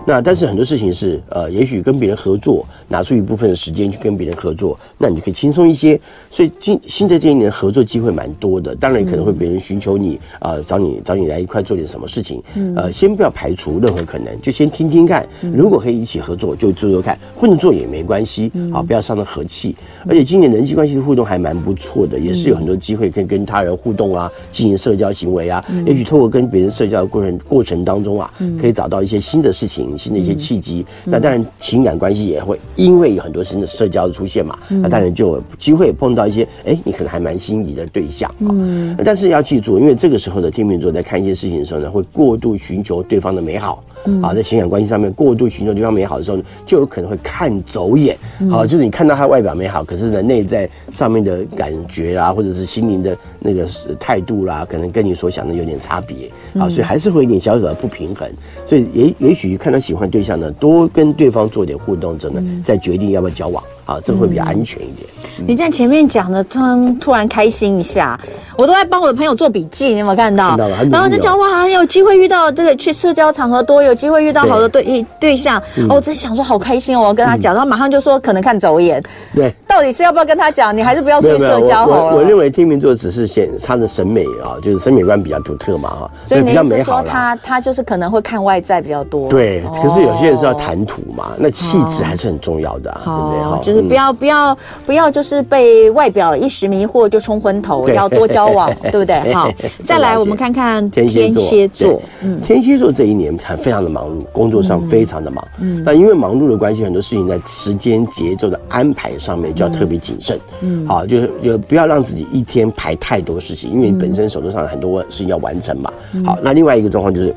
[0.07, 6.01] 那但是很多事情是呃，也许跟别人合作，拿出一部分的时间去跟别人合作，那你就可以轻松一些。
[6.31, 12.43] 所以今新的这一年合作机会蛮多的，当然可能会别人寻求你啊、呃，找你找你来一块做点什么事情。
[12.75, 15.27] 呃，先不要排除任何可能，就先听听看。
[15.55, 19.77] 如果可以一起合作，就做做看；不能做也没关系，好，不要伤了和气。
[20.09, 25.65] 而且今年人际关系的互动还蛮不错的，也是有很多机会可以跟他人互动啊，进行社交行为啊。
[25.87, 29.83] 也许透过跟别人社交的过程过程当中啊，可以找到一些新的事情。
[29.97, 38.51] 新的一些契机，那当然情感关系也会因为有很多新的社交的出现嘛，那当然就有机会碰到一些哎，你可能还蛮心仪的对象啊。
[38.51, 43.83] 嗯，但是要记住，因为这个时候的天秤座在看一些事情的时候呢，会过度寻求对方的美好。
[44.21, 48.17] 啊，在情感关系上面过度寻求对方美好的时候呢，就有可能会看走眼。
[48.51, 53.65] 好，就是你看到他外表美好，可是呢，内在上面的感觉啊，或者是心灵的那个
[54.01, 56.12] 态度啦，可能跟你所想的有点差别。
[56.59, 58.29] 啊，所以还是会有点小小的不平衡。
[58.65, 63.63] 所以也也许看他喜欢对象呢，多跟对方做点互动，真的再决定要不要交往。
[63.85, 65.09] 啊，这会比较安全一点。
[65.39, 68.19] 嗯、你在前面讲的，突然突然开心一下，
[68.57, 70.51] 我都在帮我的朋友做笔记，你有没有看到？
[70.51, 70.85] 看到了。
[70.91, 75.63] 然后就讲哇，有机会遇到这个去社交场合多，有机会遇到好的对对，对象。
[75.77, 79.03] 嗯、哦，我在想说好开心哦，我要跟他讲，嗯、然后马上就说可能看走眼。
[79.35, 80.77] 对，到底是要不要跟他讲？
[80.77, 82.17] 你还是不要出去社交好了。
[82.17, 89.29] 我我认为天秤座只是显他的审美啊，就是审美观比较独特嘛哈，所以你是说他他就是可能会看外在比较多。
[89.29, 93.41] 对，可是有些人是要谈吐嘛，那气质还是很重要的，啊，对不对？
[93.43, 94.57] 哈，就是不要不要。
[94.85, 99.33] 不要就是被外表一时迷惑就冲昏头，要多交往， 对不对？
[99.33, 99.51] 好，
[99.83, 102.01] 再来我们看看天蝎座。
[102.21, 105.47] 嗯，天蝎座这一年很非常的忙碌，工作上非常的忙。
[105.61, 110.39] 嗯，但因为忙碌的关系，很多事情在时间节奏的安排上面就要特别谨慎。
[110.61, 115.93] 嗯，好，就是就不要让自己一天排太多事情，因为你本身手头上很多事情要完成嘛。
[116.25, 117.35] 好，那另外一个状况就是，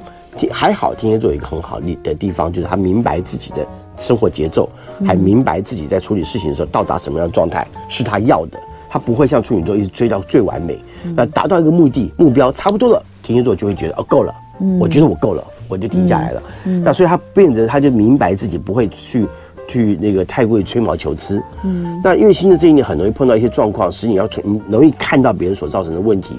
[0.51, 3.65] 还好天蝎座有一个很好的地方，就是他明白自己的。
[3.97, 4.69] 生活节奏，
[5.05, 10.79] 还明白自己在处理事情的时候到达什么样的状态是他要的，他不会像处女座一直追到最完美。
[11.15, 14.33] 那达到一个目的目标差不多了，天蝎座就会觉得哦够了，
[14.79, 16.41] 我觉得我够了，我就停下来了。
[16.83, 19.25] 那所以他变得他就明白自己不会去
[19.67, 21.41] 去那个太过于吹毛求疵。
[21.63, 26.35] 嗯，那因为新的这一年很容易碰到一些状况，使你要从容易看到别人所造成的问题。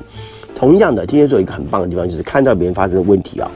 [0.58, 3.50] 同样的，天蝎座有一个很棒的地方就是看到别人发生的问题啊。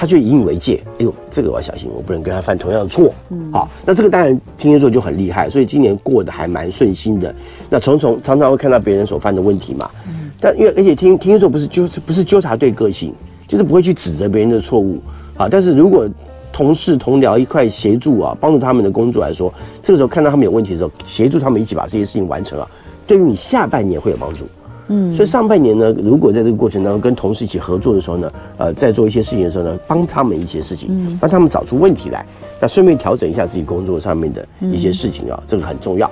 [0.00, 3.12] 他就引以为戒，哎呦，这个我要小心，我不能跟他犯同样的错。
[3.30, 7.34] 嗯，好，那这个当然天蝎座就很厉害，所以今年过得还蛮顺心的。
[7.68, 13.12] 那从从常常会看到别人所犯的问题嘛，嗯，但因为而且天天蝎座不是纠不是纠察队个性，
[13.48, 15.00] 就是不会去指责别人的错误
[15.36, 15.48] 啊。
[15.50, 16.08] 但是如果
[16.52, 22.70] 同事同僚一块协助啊，帮助他们的工作来说，这个时候看到他们有问题的时候，协助他们一起把这些事情完成啊，
[23.04, 24.44] 对于你下半年会有帮助。
[24.88, 32.24] 嗯，所以上半年呢，如果在这个过程当中跟同事一起合作的时候呢，呃，在做一些事情的时候呢，帮他们一些事情，帮他们找出问题来，
[32.60, 36.10] 那顺便调整一下自己工作上面的一些事情啊，这个很重要。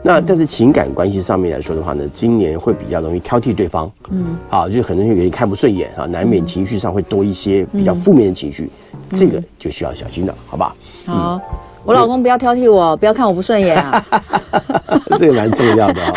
[0.00, 8.70] 那但是情感关系上面来说的话呢，今年会比较容易挑剔对方，嗯，啊，就可能有点看不顺眼啊，难免情绪上会多一些比较负面的情绪，
[9.10, 10.74] 这个就需要小心了，好吧？
[11.04, 11.40] 好，
[11.84, 14.04] 我老公不要挑剔我，不要看我不顺眼啊，
[15.18, 16.12] 这个蛮重要的啊。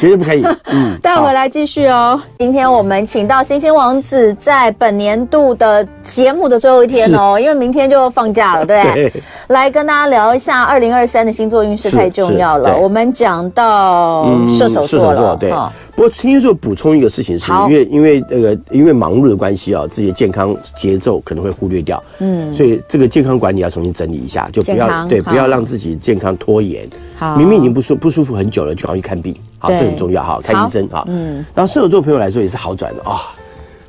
[0.00, 0.42] 绝对不可以。
[0.72, 2.20] 嗯，待会回来继续哦。
[2.38, 9.12] 今天我们请到星星王子，在本年度的节目的最后一天哦，因为明天就放假了，对， 对，
[9.48, 12.78] 来跟大家聊一下二零二三的星座运势，太重要了。
[12.78, 15.52] 我们讲到射手座了，对。
[15.94, 26.88] 不过天蝎座补充一个事情，是因为因为那个因为忙碌的关系啊，自己的健康节奏可能会忽略掉，嗯，所以这个健康管理要重新整理一下，就不要对，不要让自己健康拖延。
[27.18, 31.04] 好，明明已经不舒不舒服很久了，就赶快去看病，好，这很重要哈，看医生哈。
[31.08, 33.32] 嗯，然后射手座朋友来说也是好转的啊。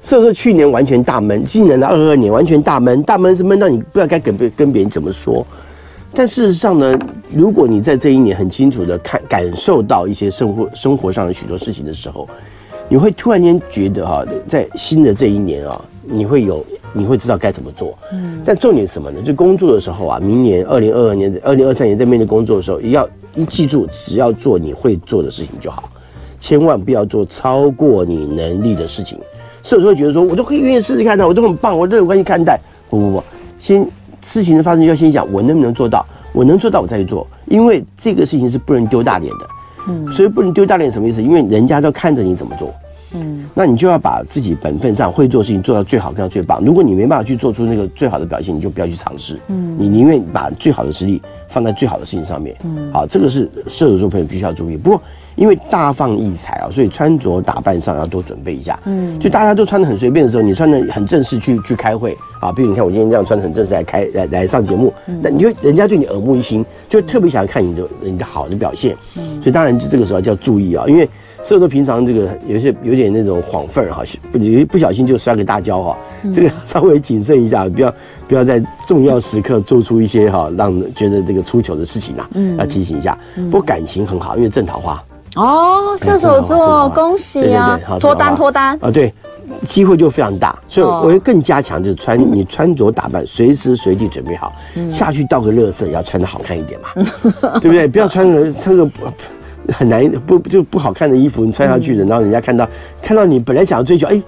[0.01, 5.45] 射手座去年完全大闷，今年的二二年完全大闷，大闷是闷到你不知道该跟别跟别人怎么说。
[6.13, 6.99] 但事实上呢，
[7.31, 12.27] 如果你在这一年很清楚的看感受到一些生活生活上的许多事情的时候，
[12.89, 17.97] 你会突然间觉得哈，在新的这一年啊，你会有你会知道该怎么做。
[18.11, 18.41] 嗯。
[18.43, 19.21] 但重点是什么呢？
[19.21, 25.89] 就工作的时候啊，明年二零二二年、二零二三年在面对工作的时候，要一记住，只要做你会做的事情就好，
[26.39, 29.19] 千万不要做超过你能力的事情。
[29.63, 32.59] 甚至会觉得说，我都可以愿意试试看的，我都很棒，我都有关系看待。
[32.89, 33.23] 不不不，
[33.57, 33.87] 先。
[34.23, 39.47] 事情的发生就要先想我能不能做到，我能做到我再去做，因为这个事情是不能丢大脸的，
[39.87, 41.23] 嗯，所以不能丢大脸什么意思？
[41.23, 42.71] 因为人家都看着你怎么做，
[43.13, 46.63] 嗯，那你就要把自己本分上会做的事情做到最好，跟到最棒。
[46.63, 54.77] 如果你没办法去做出那个最好的表现，你就不要去尝试，嗯，你宁愿把最好的实力放在最好的事情上面，嗯，好，这个是射手座朋友必须要注意。
[54.77, 55.01] 不过。
[55.41, 58.79] 因为大放异彩啊，所以穿着打扮上要多准备一下。
[58.85, 62.51] 嗯，就大家都穿的很随便的时候，你穿的很正式去去开会啊。
[62.51, 68.95] 比如你看我今天这样穿得很正式来开来来上节目，那你就人家对你耳目一新，就特别想要看你的你的好的表现。
[69.17, 71.09] 嗯，所以当然就这个时候就要注意啊，因为
[71.41, 75.97] 射手座平常这个有些有点那种晃份儿哈，不不小心就摔个大跤哈。
[76.31, 77.91] 这个稍微谨慎一下，不要
[78.27, 82.29] 不要在重要时刻做出一些哈让人觉得这个出糗的事情啊。
[82.35, 83.17] 嗯，要提醒一下。
[83.49, 85.03] 不过感情很好，因为正桃花。
[85.35, 87.79] 哦，射手座，恭喜啊！
[87.99, 89.13] 脱单脱单啊，对，
[89.67, 94.51] 机会就非常大，所以我会更加强，就是穿你穿着打扮，随时随地准备好，
[94.91, 96.89] 下去倒个乐色也要穿的好看一点嘛，
[97.61, 97.87] 对不对？
[97.87, 98.85] 不要穿个穿个
[99.69, 102.67] 很难不就不好看的衣服，你穿上去的，然后人家看到
[103.01, 104.21] 看到你本来想要追求，哎。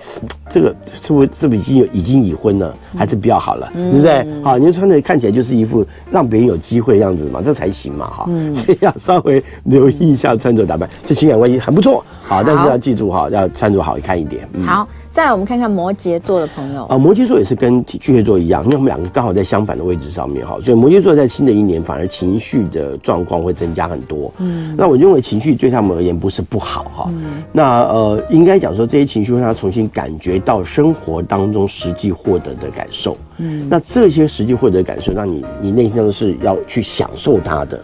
[0.50, 4.44] 这个是不是是不是已经有已经已婚了，还是比较好了，嗯、对不对？
[4.44, 8.54] 好，你就穿的看起来就是一副让别人有机会的样子嘛，这才行嘛，哈、嗯。
[8.54, 14.48] 所以要稍微留意一下穿着打扮，这情感关系很不错，好，但是要记住哈，要穿着好看一点。
[14.54, 16.86] 嗯、好，再来我们看看摩羯座的朋友。
[16.86, 24.32] 啊，摩羯座也是跟巨蟹座一样，因为我们两个刚好在相反的位置上面哈，所以摩羯座在新的一年反而情绪的状况会增加很多。
[24.38, 30.34] 嗯，那我认为情绪对他们而言不是不好哈，嗯、那呃应该讲说这些情绪会让他重新感觉。
[30.46, 37.80] 到生活当中实际获得的感受，嗯，那这些实际获得的感受，让你你内心当中是要去享受它的，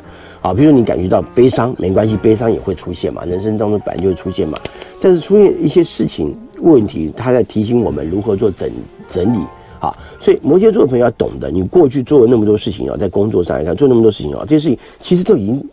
[0.50, 4.58] 啊，比如说你感觉到悲伤，没关系，悲伤也会出现嘛，人生当中本来就会出现嘛，
[5.00, 8.68] 但是出现一些事情问题，他在提醒我们如何做整
[9.08, 9.38] 整理，
[9.80, 15.64] 啊，所以摩羯座的朋友要懂得，你过去做了那么多事情啊，在工作上来看做那么多事情啊，这些事情其实都已经。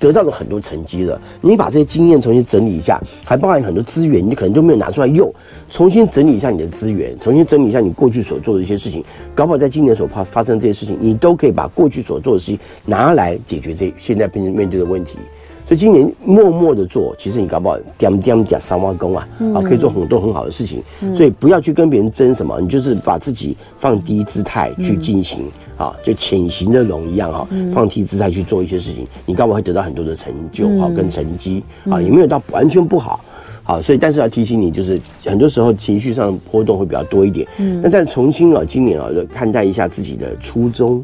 [0.00, 5.30] 得到了很多成绩了，你把这些经验重新整理一下，还包含很多资源，你可能都没有拿出来用，
[5.68, 15.18] 重新整理一下你的资源，重新整理一下你过去所做的一些事情，搞不好在今年所发发生这些事情，你都可以把过去所做的事情拿来解决这现在面面对的问题。
[15.66, 20.82] 所以今年默默的做，其实你搞不好点点点三万工啊，啊，可以做很多很好的事情。
[21.14, 25.48] 所以不要去跟别人争什么，你就是把自己放低姿态去进行
[25.80, 33.18] 啊，就潜行的龙一样哈，放低姿态去做一些事情，你搞不好会得到很多的成就哈跟成绩啊，也没有到完全不好。
[33.62, 37.48] 好，所以但是要提醒你，就是很多时候情绪上波动会比较多一点。
[37.58, 41.02] 嗯，那再重新啊，今年啊，就看待一下自己的初衷。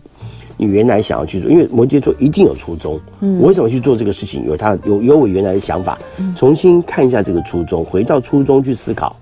[0.59, 2.99] 你原来想要去做，因为摩羯座一定有初衷。
[3.21, 4.47] 嗯，我为什么去做这个事情？
[4.47, 5.99] 有他有有我原来的想法，
[6.35, 9.15] 重新看一下这个初衷，回到初衷去思考。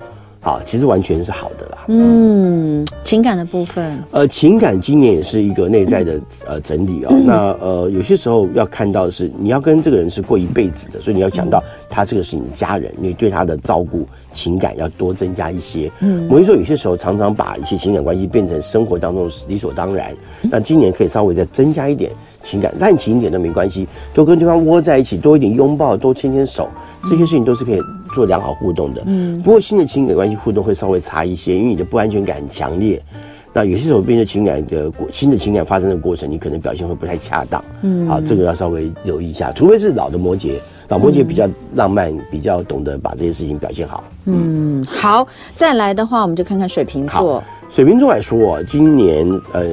[0.45, 1.79] 好，其实完全是好的啦。
[1.89, 7.09] 嗯，情感的部分，呃，情感今年也是一个内在的呃整理哦。
[7.13, 15.91] 嗯、那呃，有些时候要看到的是，你要跟这个人是过一辈子的，所以你要讲到他这个是你的家人，你对他的照顾情感要多增加一些。
[16.01, 20.15] 嗯，我跟你说，有些时候常常把一些情感关系变成生活当中理所当然。
[20.43, 26.69] 那今年可以稍微再增加一点情感，滥情一点都没关系，多跟对方窝在一起，多一点拥抱，多牵牵手，
[27.05, 27.81] 这些事情都是可以。
[28.15, 33.03] 做良好互动的，嗯，不过新的情感关系互动会稍微差一些，因为你的不安全感很强烈。
[33.53, 39.53] 那有些时候，变成情感的过新的情感发生的过程，你可能表现会不太恰当，嗯，好，这个要稍微留意一下。
[39.53, 40.55] 除非是老的摩羯，
[40.89, 44.03] 老摩羯比较浪漫，比较懂得把这些事情表现好。
[44.25, 45.25] 嗯，好，
[45.55, 47.43] 再来的话，我们就看看水瓶座。
[47.71, 49.65] 水瓶座来说，今年呃，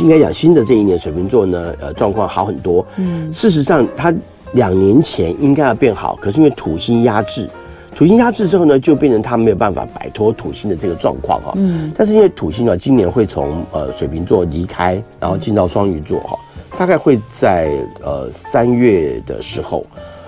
[0.00, 2.84] 应该讲新的这一年，水瓶座呢，呃，状况好很多。
[2.96, 4.12] 嗯，事实上，他。
[4.54, 7.48] 两年前应该要变好，可是因为土星压制，
[7.94, 11.52] 土星压制之后呢，就变成他没有办法摆脱土星的这个状况哈。
[11.56, 11.92] 嗯。
[11.96, 16.38] 但是因为土星呢，今年会从呃水瓶座离开，然后进到双鱼座哈，
[16.76, 17.72] 大概会在
[18.02, 19.84] 呃三月的时候，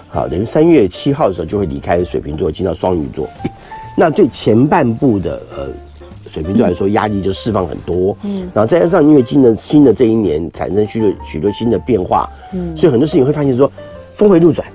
[0.09, 3.29] 好，等于三月七号的时候就会离开水瓶座，进到双鱼座。
[3.97, 5.69] 那对前半部的呃。
[6.29, 13.71] 水瓶座来说，压力就释放很多，嗯，然后再加上因为今的新的这一年产生许多许多新的变化，嗯，所以很多事情会发现说
[14.15, 14.67] 峰回路转，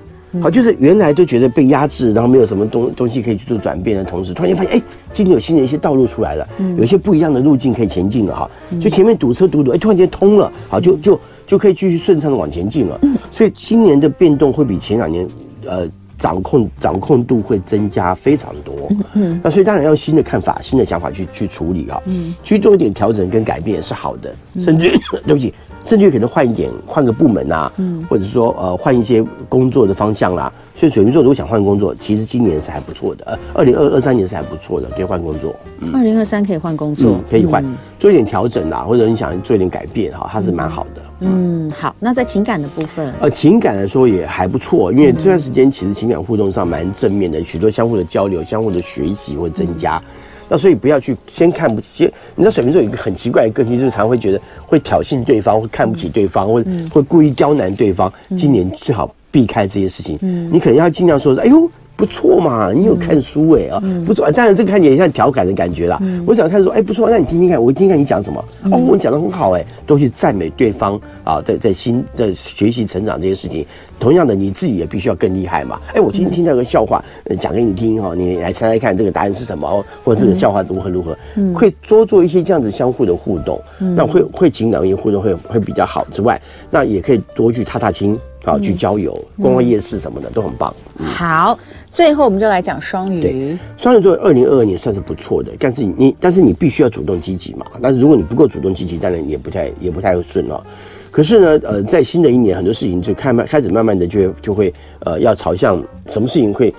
[0.41, 4.83] 好，就是原来都觉得被压制，然后没有什么东东西可以去做转变的同时，突然间发现，哎，
[5.13, 12.99] 今天有新的一些道路出来了，有一些不一样的路径可以前进了哈，就前面堵车堵堵，哎，突然间通了，好，就就就可以继续顺畅的往前进了，
[13.31, 15.27] 所以今年的变动会比前两年，
[15.65, 15.87] 呃。
[16.19, 18.73] 掌控掌控度会增加非常多，
[19.13, 24.89] 嗯，那所以当然要新的看法、新的想法去去处理啊，嗯，去做一点调整跟改变是好的，甚至
[25.27, 25.53] 对不起，
[25.87, 30.51] 甚至可能换一点换个部门啊，嗯，或者说呃换一些工作的方向啦。
[30.75, 35.55] 所以水瓶座如果想换工作，其实今年是还不错的，呃，二零二二三年是还不错的，可以换工作。
[35.93, 37.63] 二零二三可以换工作，可以换
[37.97, 41.01] 做一点调整啊，或者你想做一点改变哈，它是蛮好的。
[41.21, 50.01] 嗯，好，那在情感的部分，呃，情感来说也还不错，因为这段时间其实情感互动上蛮正面的，许多相互的交流、相互的学习会增加。
[50.49, 58.11] 那所以不要去先看不起，你知道水瓶座有一个很奇怪的个性，就是常会觉得会挑衅对方，会看不起对方，或会故意刁难对方。
[58.37, 60.17] 今年最好避开这些事情，
[60.51, 61.69] 你可能要尽量说，哎呦。
[61.97, 64.31] 不错嘛，你有看书哎、欸、啊，嗯、不错啊。
[64.31, 65.97] 当然这个看起来像调侃的感觉啦。
[66.03, 68.45] 嗯、我想看说，哎、欸，不错，那你听听看，我听听看你讲什么。
[68.63, 73.65] 嗯、哦，我讲的很好哎、欸，都去赞美对方啊，在在新在学习成长这些事情。
[73.99, 75.79] 同样的，你自己也必须要更厉害嘛。
[75.87, 77.03] 哎、欸，我今天听到一个笑话，
[77.39, 81.17] 讲、嗯、给你听哈，你来猜猜看这个答案是什么，或者这个笑话如何如何。
[81.35, 86.39] 嗯，会多做一些这样子相互的互动，嗯、那会会情感一些互动会会比较好之外，
[86.69, 88.15] 那也可以多去踏踏青。
[88.47, 90.73] 好，去郊游、逛逛夜市什么的、嗯、都很棒。
[90.99, 91.59] 嗯、好，
[91.91, 93.21] 最后我们就来讲双鱼。
[93.21, 97.65] 对，双鱼座二零二二年算是不错的，但是你但是你必须要主动积极嘛。
[97.81, 100.63] 但是如果你不够主动积极，当然也不太也不太会顺哦。
[101.11, 106.73] 可是呢，呃，在新的一年，很多事情就开慢开始慢慢的就就会呃要朝向什么事情会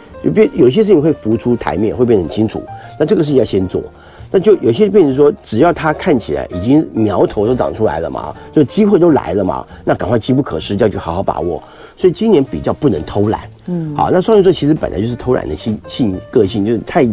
[0.55, 2.63] 有些事情会浮出台面，会变得很清楚。
[2.99, 3.83] 那这个事情要先做。
[4.31, 11.63] 那就有些病人说，只要他看起来已经苗头都长出来了嘛，就机会都来了嘛，那赶快机不可失，就要去好好把握。
[11.97, 17.05] 所以今年比较不能偷懒，嗯，好，那双鱼座其实本来就是偷懒的性性个性，就是太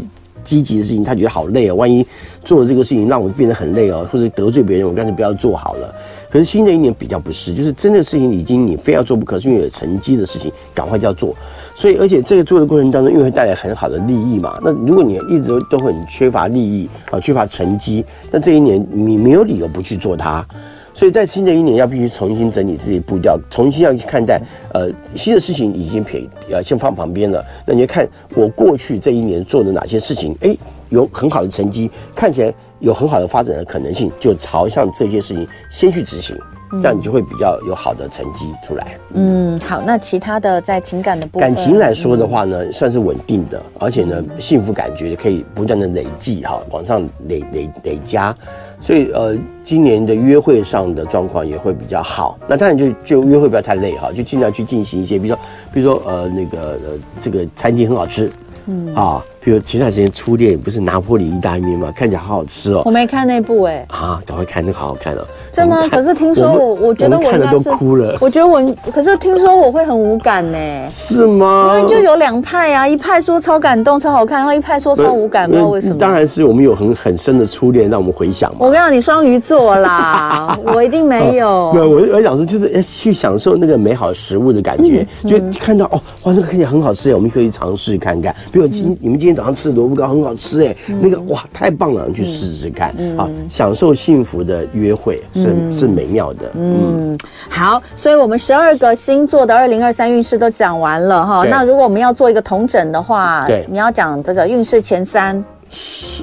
[0.43, 2.05] 积极的事情，他觉得好累哦，万一
[2.43, 5.95] 做了这个事情让我变得很累哦，或者得罪别人，我干脆不要做好了。
[6.29, 11.33] 可是新的一年比较不是，就是真的事情已经你非要做不可，是因为有成绩的事情，赶快就要做。
[11.75, 14.53] 所以而且这个做的过程当中，因为会带来很好的利益嘛。
[14.63, 20.45] 那如果你一直都很缺乏利益啊，缺乏成绩，那这一年你没有理由不去做它。
[20.93, 24.41] 所以在新的一年要必须重新整理自己步调，重新要去看待
[24.73, 27.43] 呃新的事情已经撇呃先放旁边了。
[27.65, 30.57] 那你要看我过去这一年做的哪些事情，哎，
[30.89, 32.53] 有很好的成绩，看起来。
[32.79, 36.37] 有很好的发展的可能性，就朝向这些事情先去执行，
[36.81, 38.97] 这样你就会比较有好的成绩出来。
[39.13, 48.35] 嗯，好，那其他的在情感的部分，感情来说的话呢，嗯、算是稳定的，而且呢，幸福感觉可以不断的累积哈，往上累累累加，
[48.81, 52.37] 所以呃，今年的约会上的状况也会比较好。
[52.47, 58.29] 那当然就就约会不要太累哈，就尽量去进行一些，比如说比如说呃那个呃这个餐厅很好吃，
[58.67, 59.23] 嗯啊。
[59.45, 61.93] 比如前段时间初恋不是拿破里意大利面吗？
[61.95, 62.81] 看起来好好吃哦。
[62.83, 63.85] 我没看那部哎。
[63.91, 65.19] 啊，赶快看，那个好好看哦。
[65.53, 65.87] 真的吗？
[65.87, 68.17] 可是听说我，我觉得我看了都哭了。
[68.19, 68.59] 我觉得我，
[68.91, 70.57] 可是听说我会很无感呢。
[70.89, 71.75] 是吗？
[71.77, 75.95] 因为就有两派啊，一派说超感动、超好看，然后一派说超无感，不知道为什么。
[75.99, 78.57] 当然是我们有很很深的初恋，让我们回想嘛。
[78.61, 81.71] 我跟你讲，你双鱼座啦， 我一定没有。
[81.71, 88.35] 没有，我我想说，就是哎去享受那个美好食物的感觉，就看到哦，哇，那个看起来很好吃，我们可以尝试看看。
[88.51, 90.07] 比如今你们今天早上吃萝卜糕。
[90.07, 93.27] 很好吃哎，那个哇，太棒了，你去试试看啊！
[93.49, 96.51] 享受幸福的约会是是美妙的。
[96.53, 97.17] 嗯，
[97.49, 101.43] 好，所以我们十二个星座的二零二三运势都讲完了哈。
[101.49, 105.43] 那如果我们要做一个同整的话，对，你要讲这个运势前三。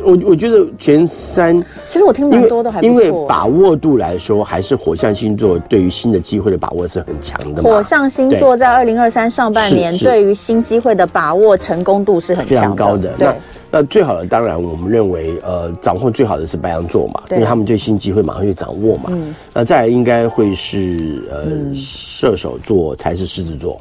[0.04, 2.90] 我我觉得前三，其实我听蛮多的还不错。
[2.90, 7.62] 因为把握度来说，还是火象星座对于新的机会的把握是很强的。
[7.62, 13.12] 火象星座在二零二三上半年对于新机会的把握成功度是很非常高的。
[13.18, 13.34] 那。
[13.74, 19.04] 那最好的当然，我们认为，呃，掌控最好的是白羊座嘛，因为他们对新机会马上就掌握嘛。
[19.08, 19.34] 嗯。
[19.54, 23.80] 那再来应该会是呃、嗯、射手座才是狮子座，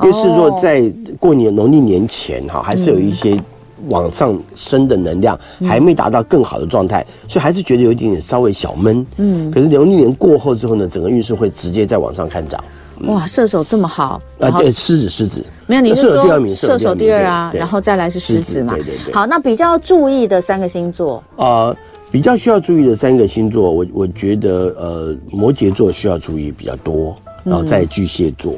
[0.00, 0.82] 因为狮子座在
[1.20, 3.40] 过年农历年前哈，还是有一些
[3.88, 9.06] 往上升的能量，还没达到更好的状态，所以还是觉得有一点点稍微小闷。
[9.16, 9.50] 嗯。
[9.50, 12.62] 可是农历年过后之后呢，整个运势会直接再往上看涨。
[13.06, 14.50] 哇，射手这么好啊？
[14.58, 16.22] 对，狮子，狮子没有，你是说
[16.52, 17.50] 射手第二啊？
[17.54, 18.74] 然后再来是狮子嘛？
[18.74, 19.14] 对对对。
[19.14, 21.74] 好，那比较注意的三个星座啊，
[22.10, 28.56] 比较需要注意的三个星座，我我觉得呃，摩羯座需要注意比较多，然后再巨蟹座，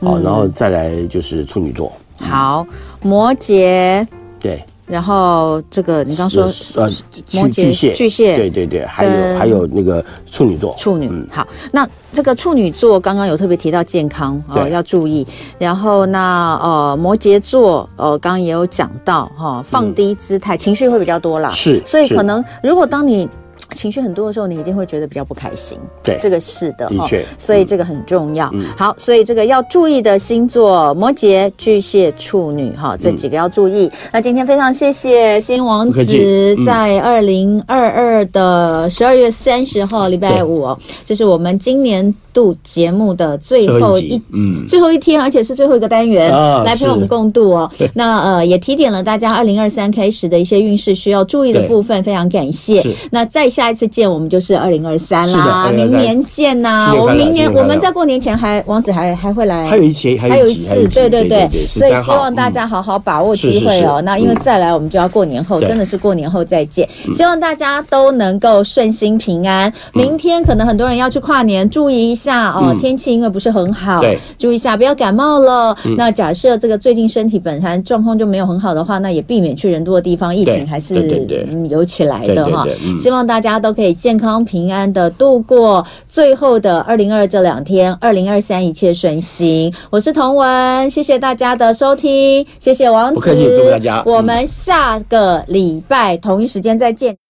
[0.00, 1.92] 好，然后再来就是处女座。
[2.16, 2.66] 好，
[3.00, 4.04] 摩羯
[4.40, 4.62] 对。
[4.86, 6.88] 然后这个你刚说呃，
[7.32, 10.74] 摩羯巨蟹巨蟹对对对，还有还有那个处女座。
[10.78, 15.26] 处女好，那这个处女座刚刚有特别提到健康哦要注意，
[15.58, 21.50] 然后那呃摩羯座呃刚刚也有讲到哈放低姿态情绪会比较多啦。
[21.50, 23.28] 是，所以可能如果当你。
[23.72, 25.78] 情绪很多的时候，你一定会觉得比较不开心。
[26.02, 28.50] 对，这个是的，的确，所以这个很重要。
[28.54, 33.90] 嗯，好，所以这个要注意的星座：摩羯、巨蟹、处女，哈，这几个要注意。
[34.12, 46.30] 那今天非常谢谢新王子，在二零二二的十二月三十号礼拜五，这是我们今年度节目的最后一嗯最后一天，而且是最后一个单元，
[46.64, 47.70] 来陪我们共度哦。
[47.94, 52.84] 那呃，也提点了大家二零二三开始的一些运势需要注意的部分，非常感谢。
[53.10, 56.94] 那再下一次见，我们就是二零二三啦，明年见呐！
[56.98, 64.02] 我们明年我们在过年前还王子还还会来，还有一期，还有一次，对对对，所以希望大家好好把握机会哦。
[64.02, 66.88] 那因为再来我们就要过年后，真的是过年后再见。
[67.14, 69.72] 希望大家都能够顺心平安。
[69.94, 74.00] 明天可能很多人要去跨年，注意一下哦，天气因为不是很好，
[74.38, 75.76] 注意一下不要感冒了。
[75.96, 81.28] 那假设这个最近身体本身状况就没有很好的话，那也避免去人多的地方，疫情还是
[81.68, 82.64] 有起来的哈。
[83.02, 83.48] 希望大家。
[83.58, 89.72] 都可以健康平安的度过最后的二零二这两天，二零二三一切顺心。
[89.90, 94.00] 我是童文，谢谢大家的收听，谢谢王子，不客气，祝大家。
[94.06, 97.27] 我们下个礼拜同一时间再见。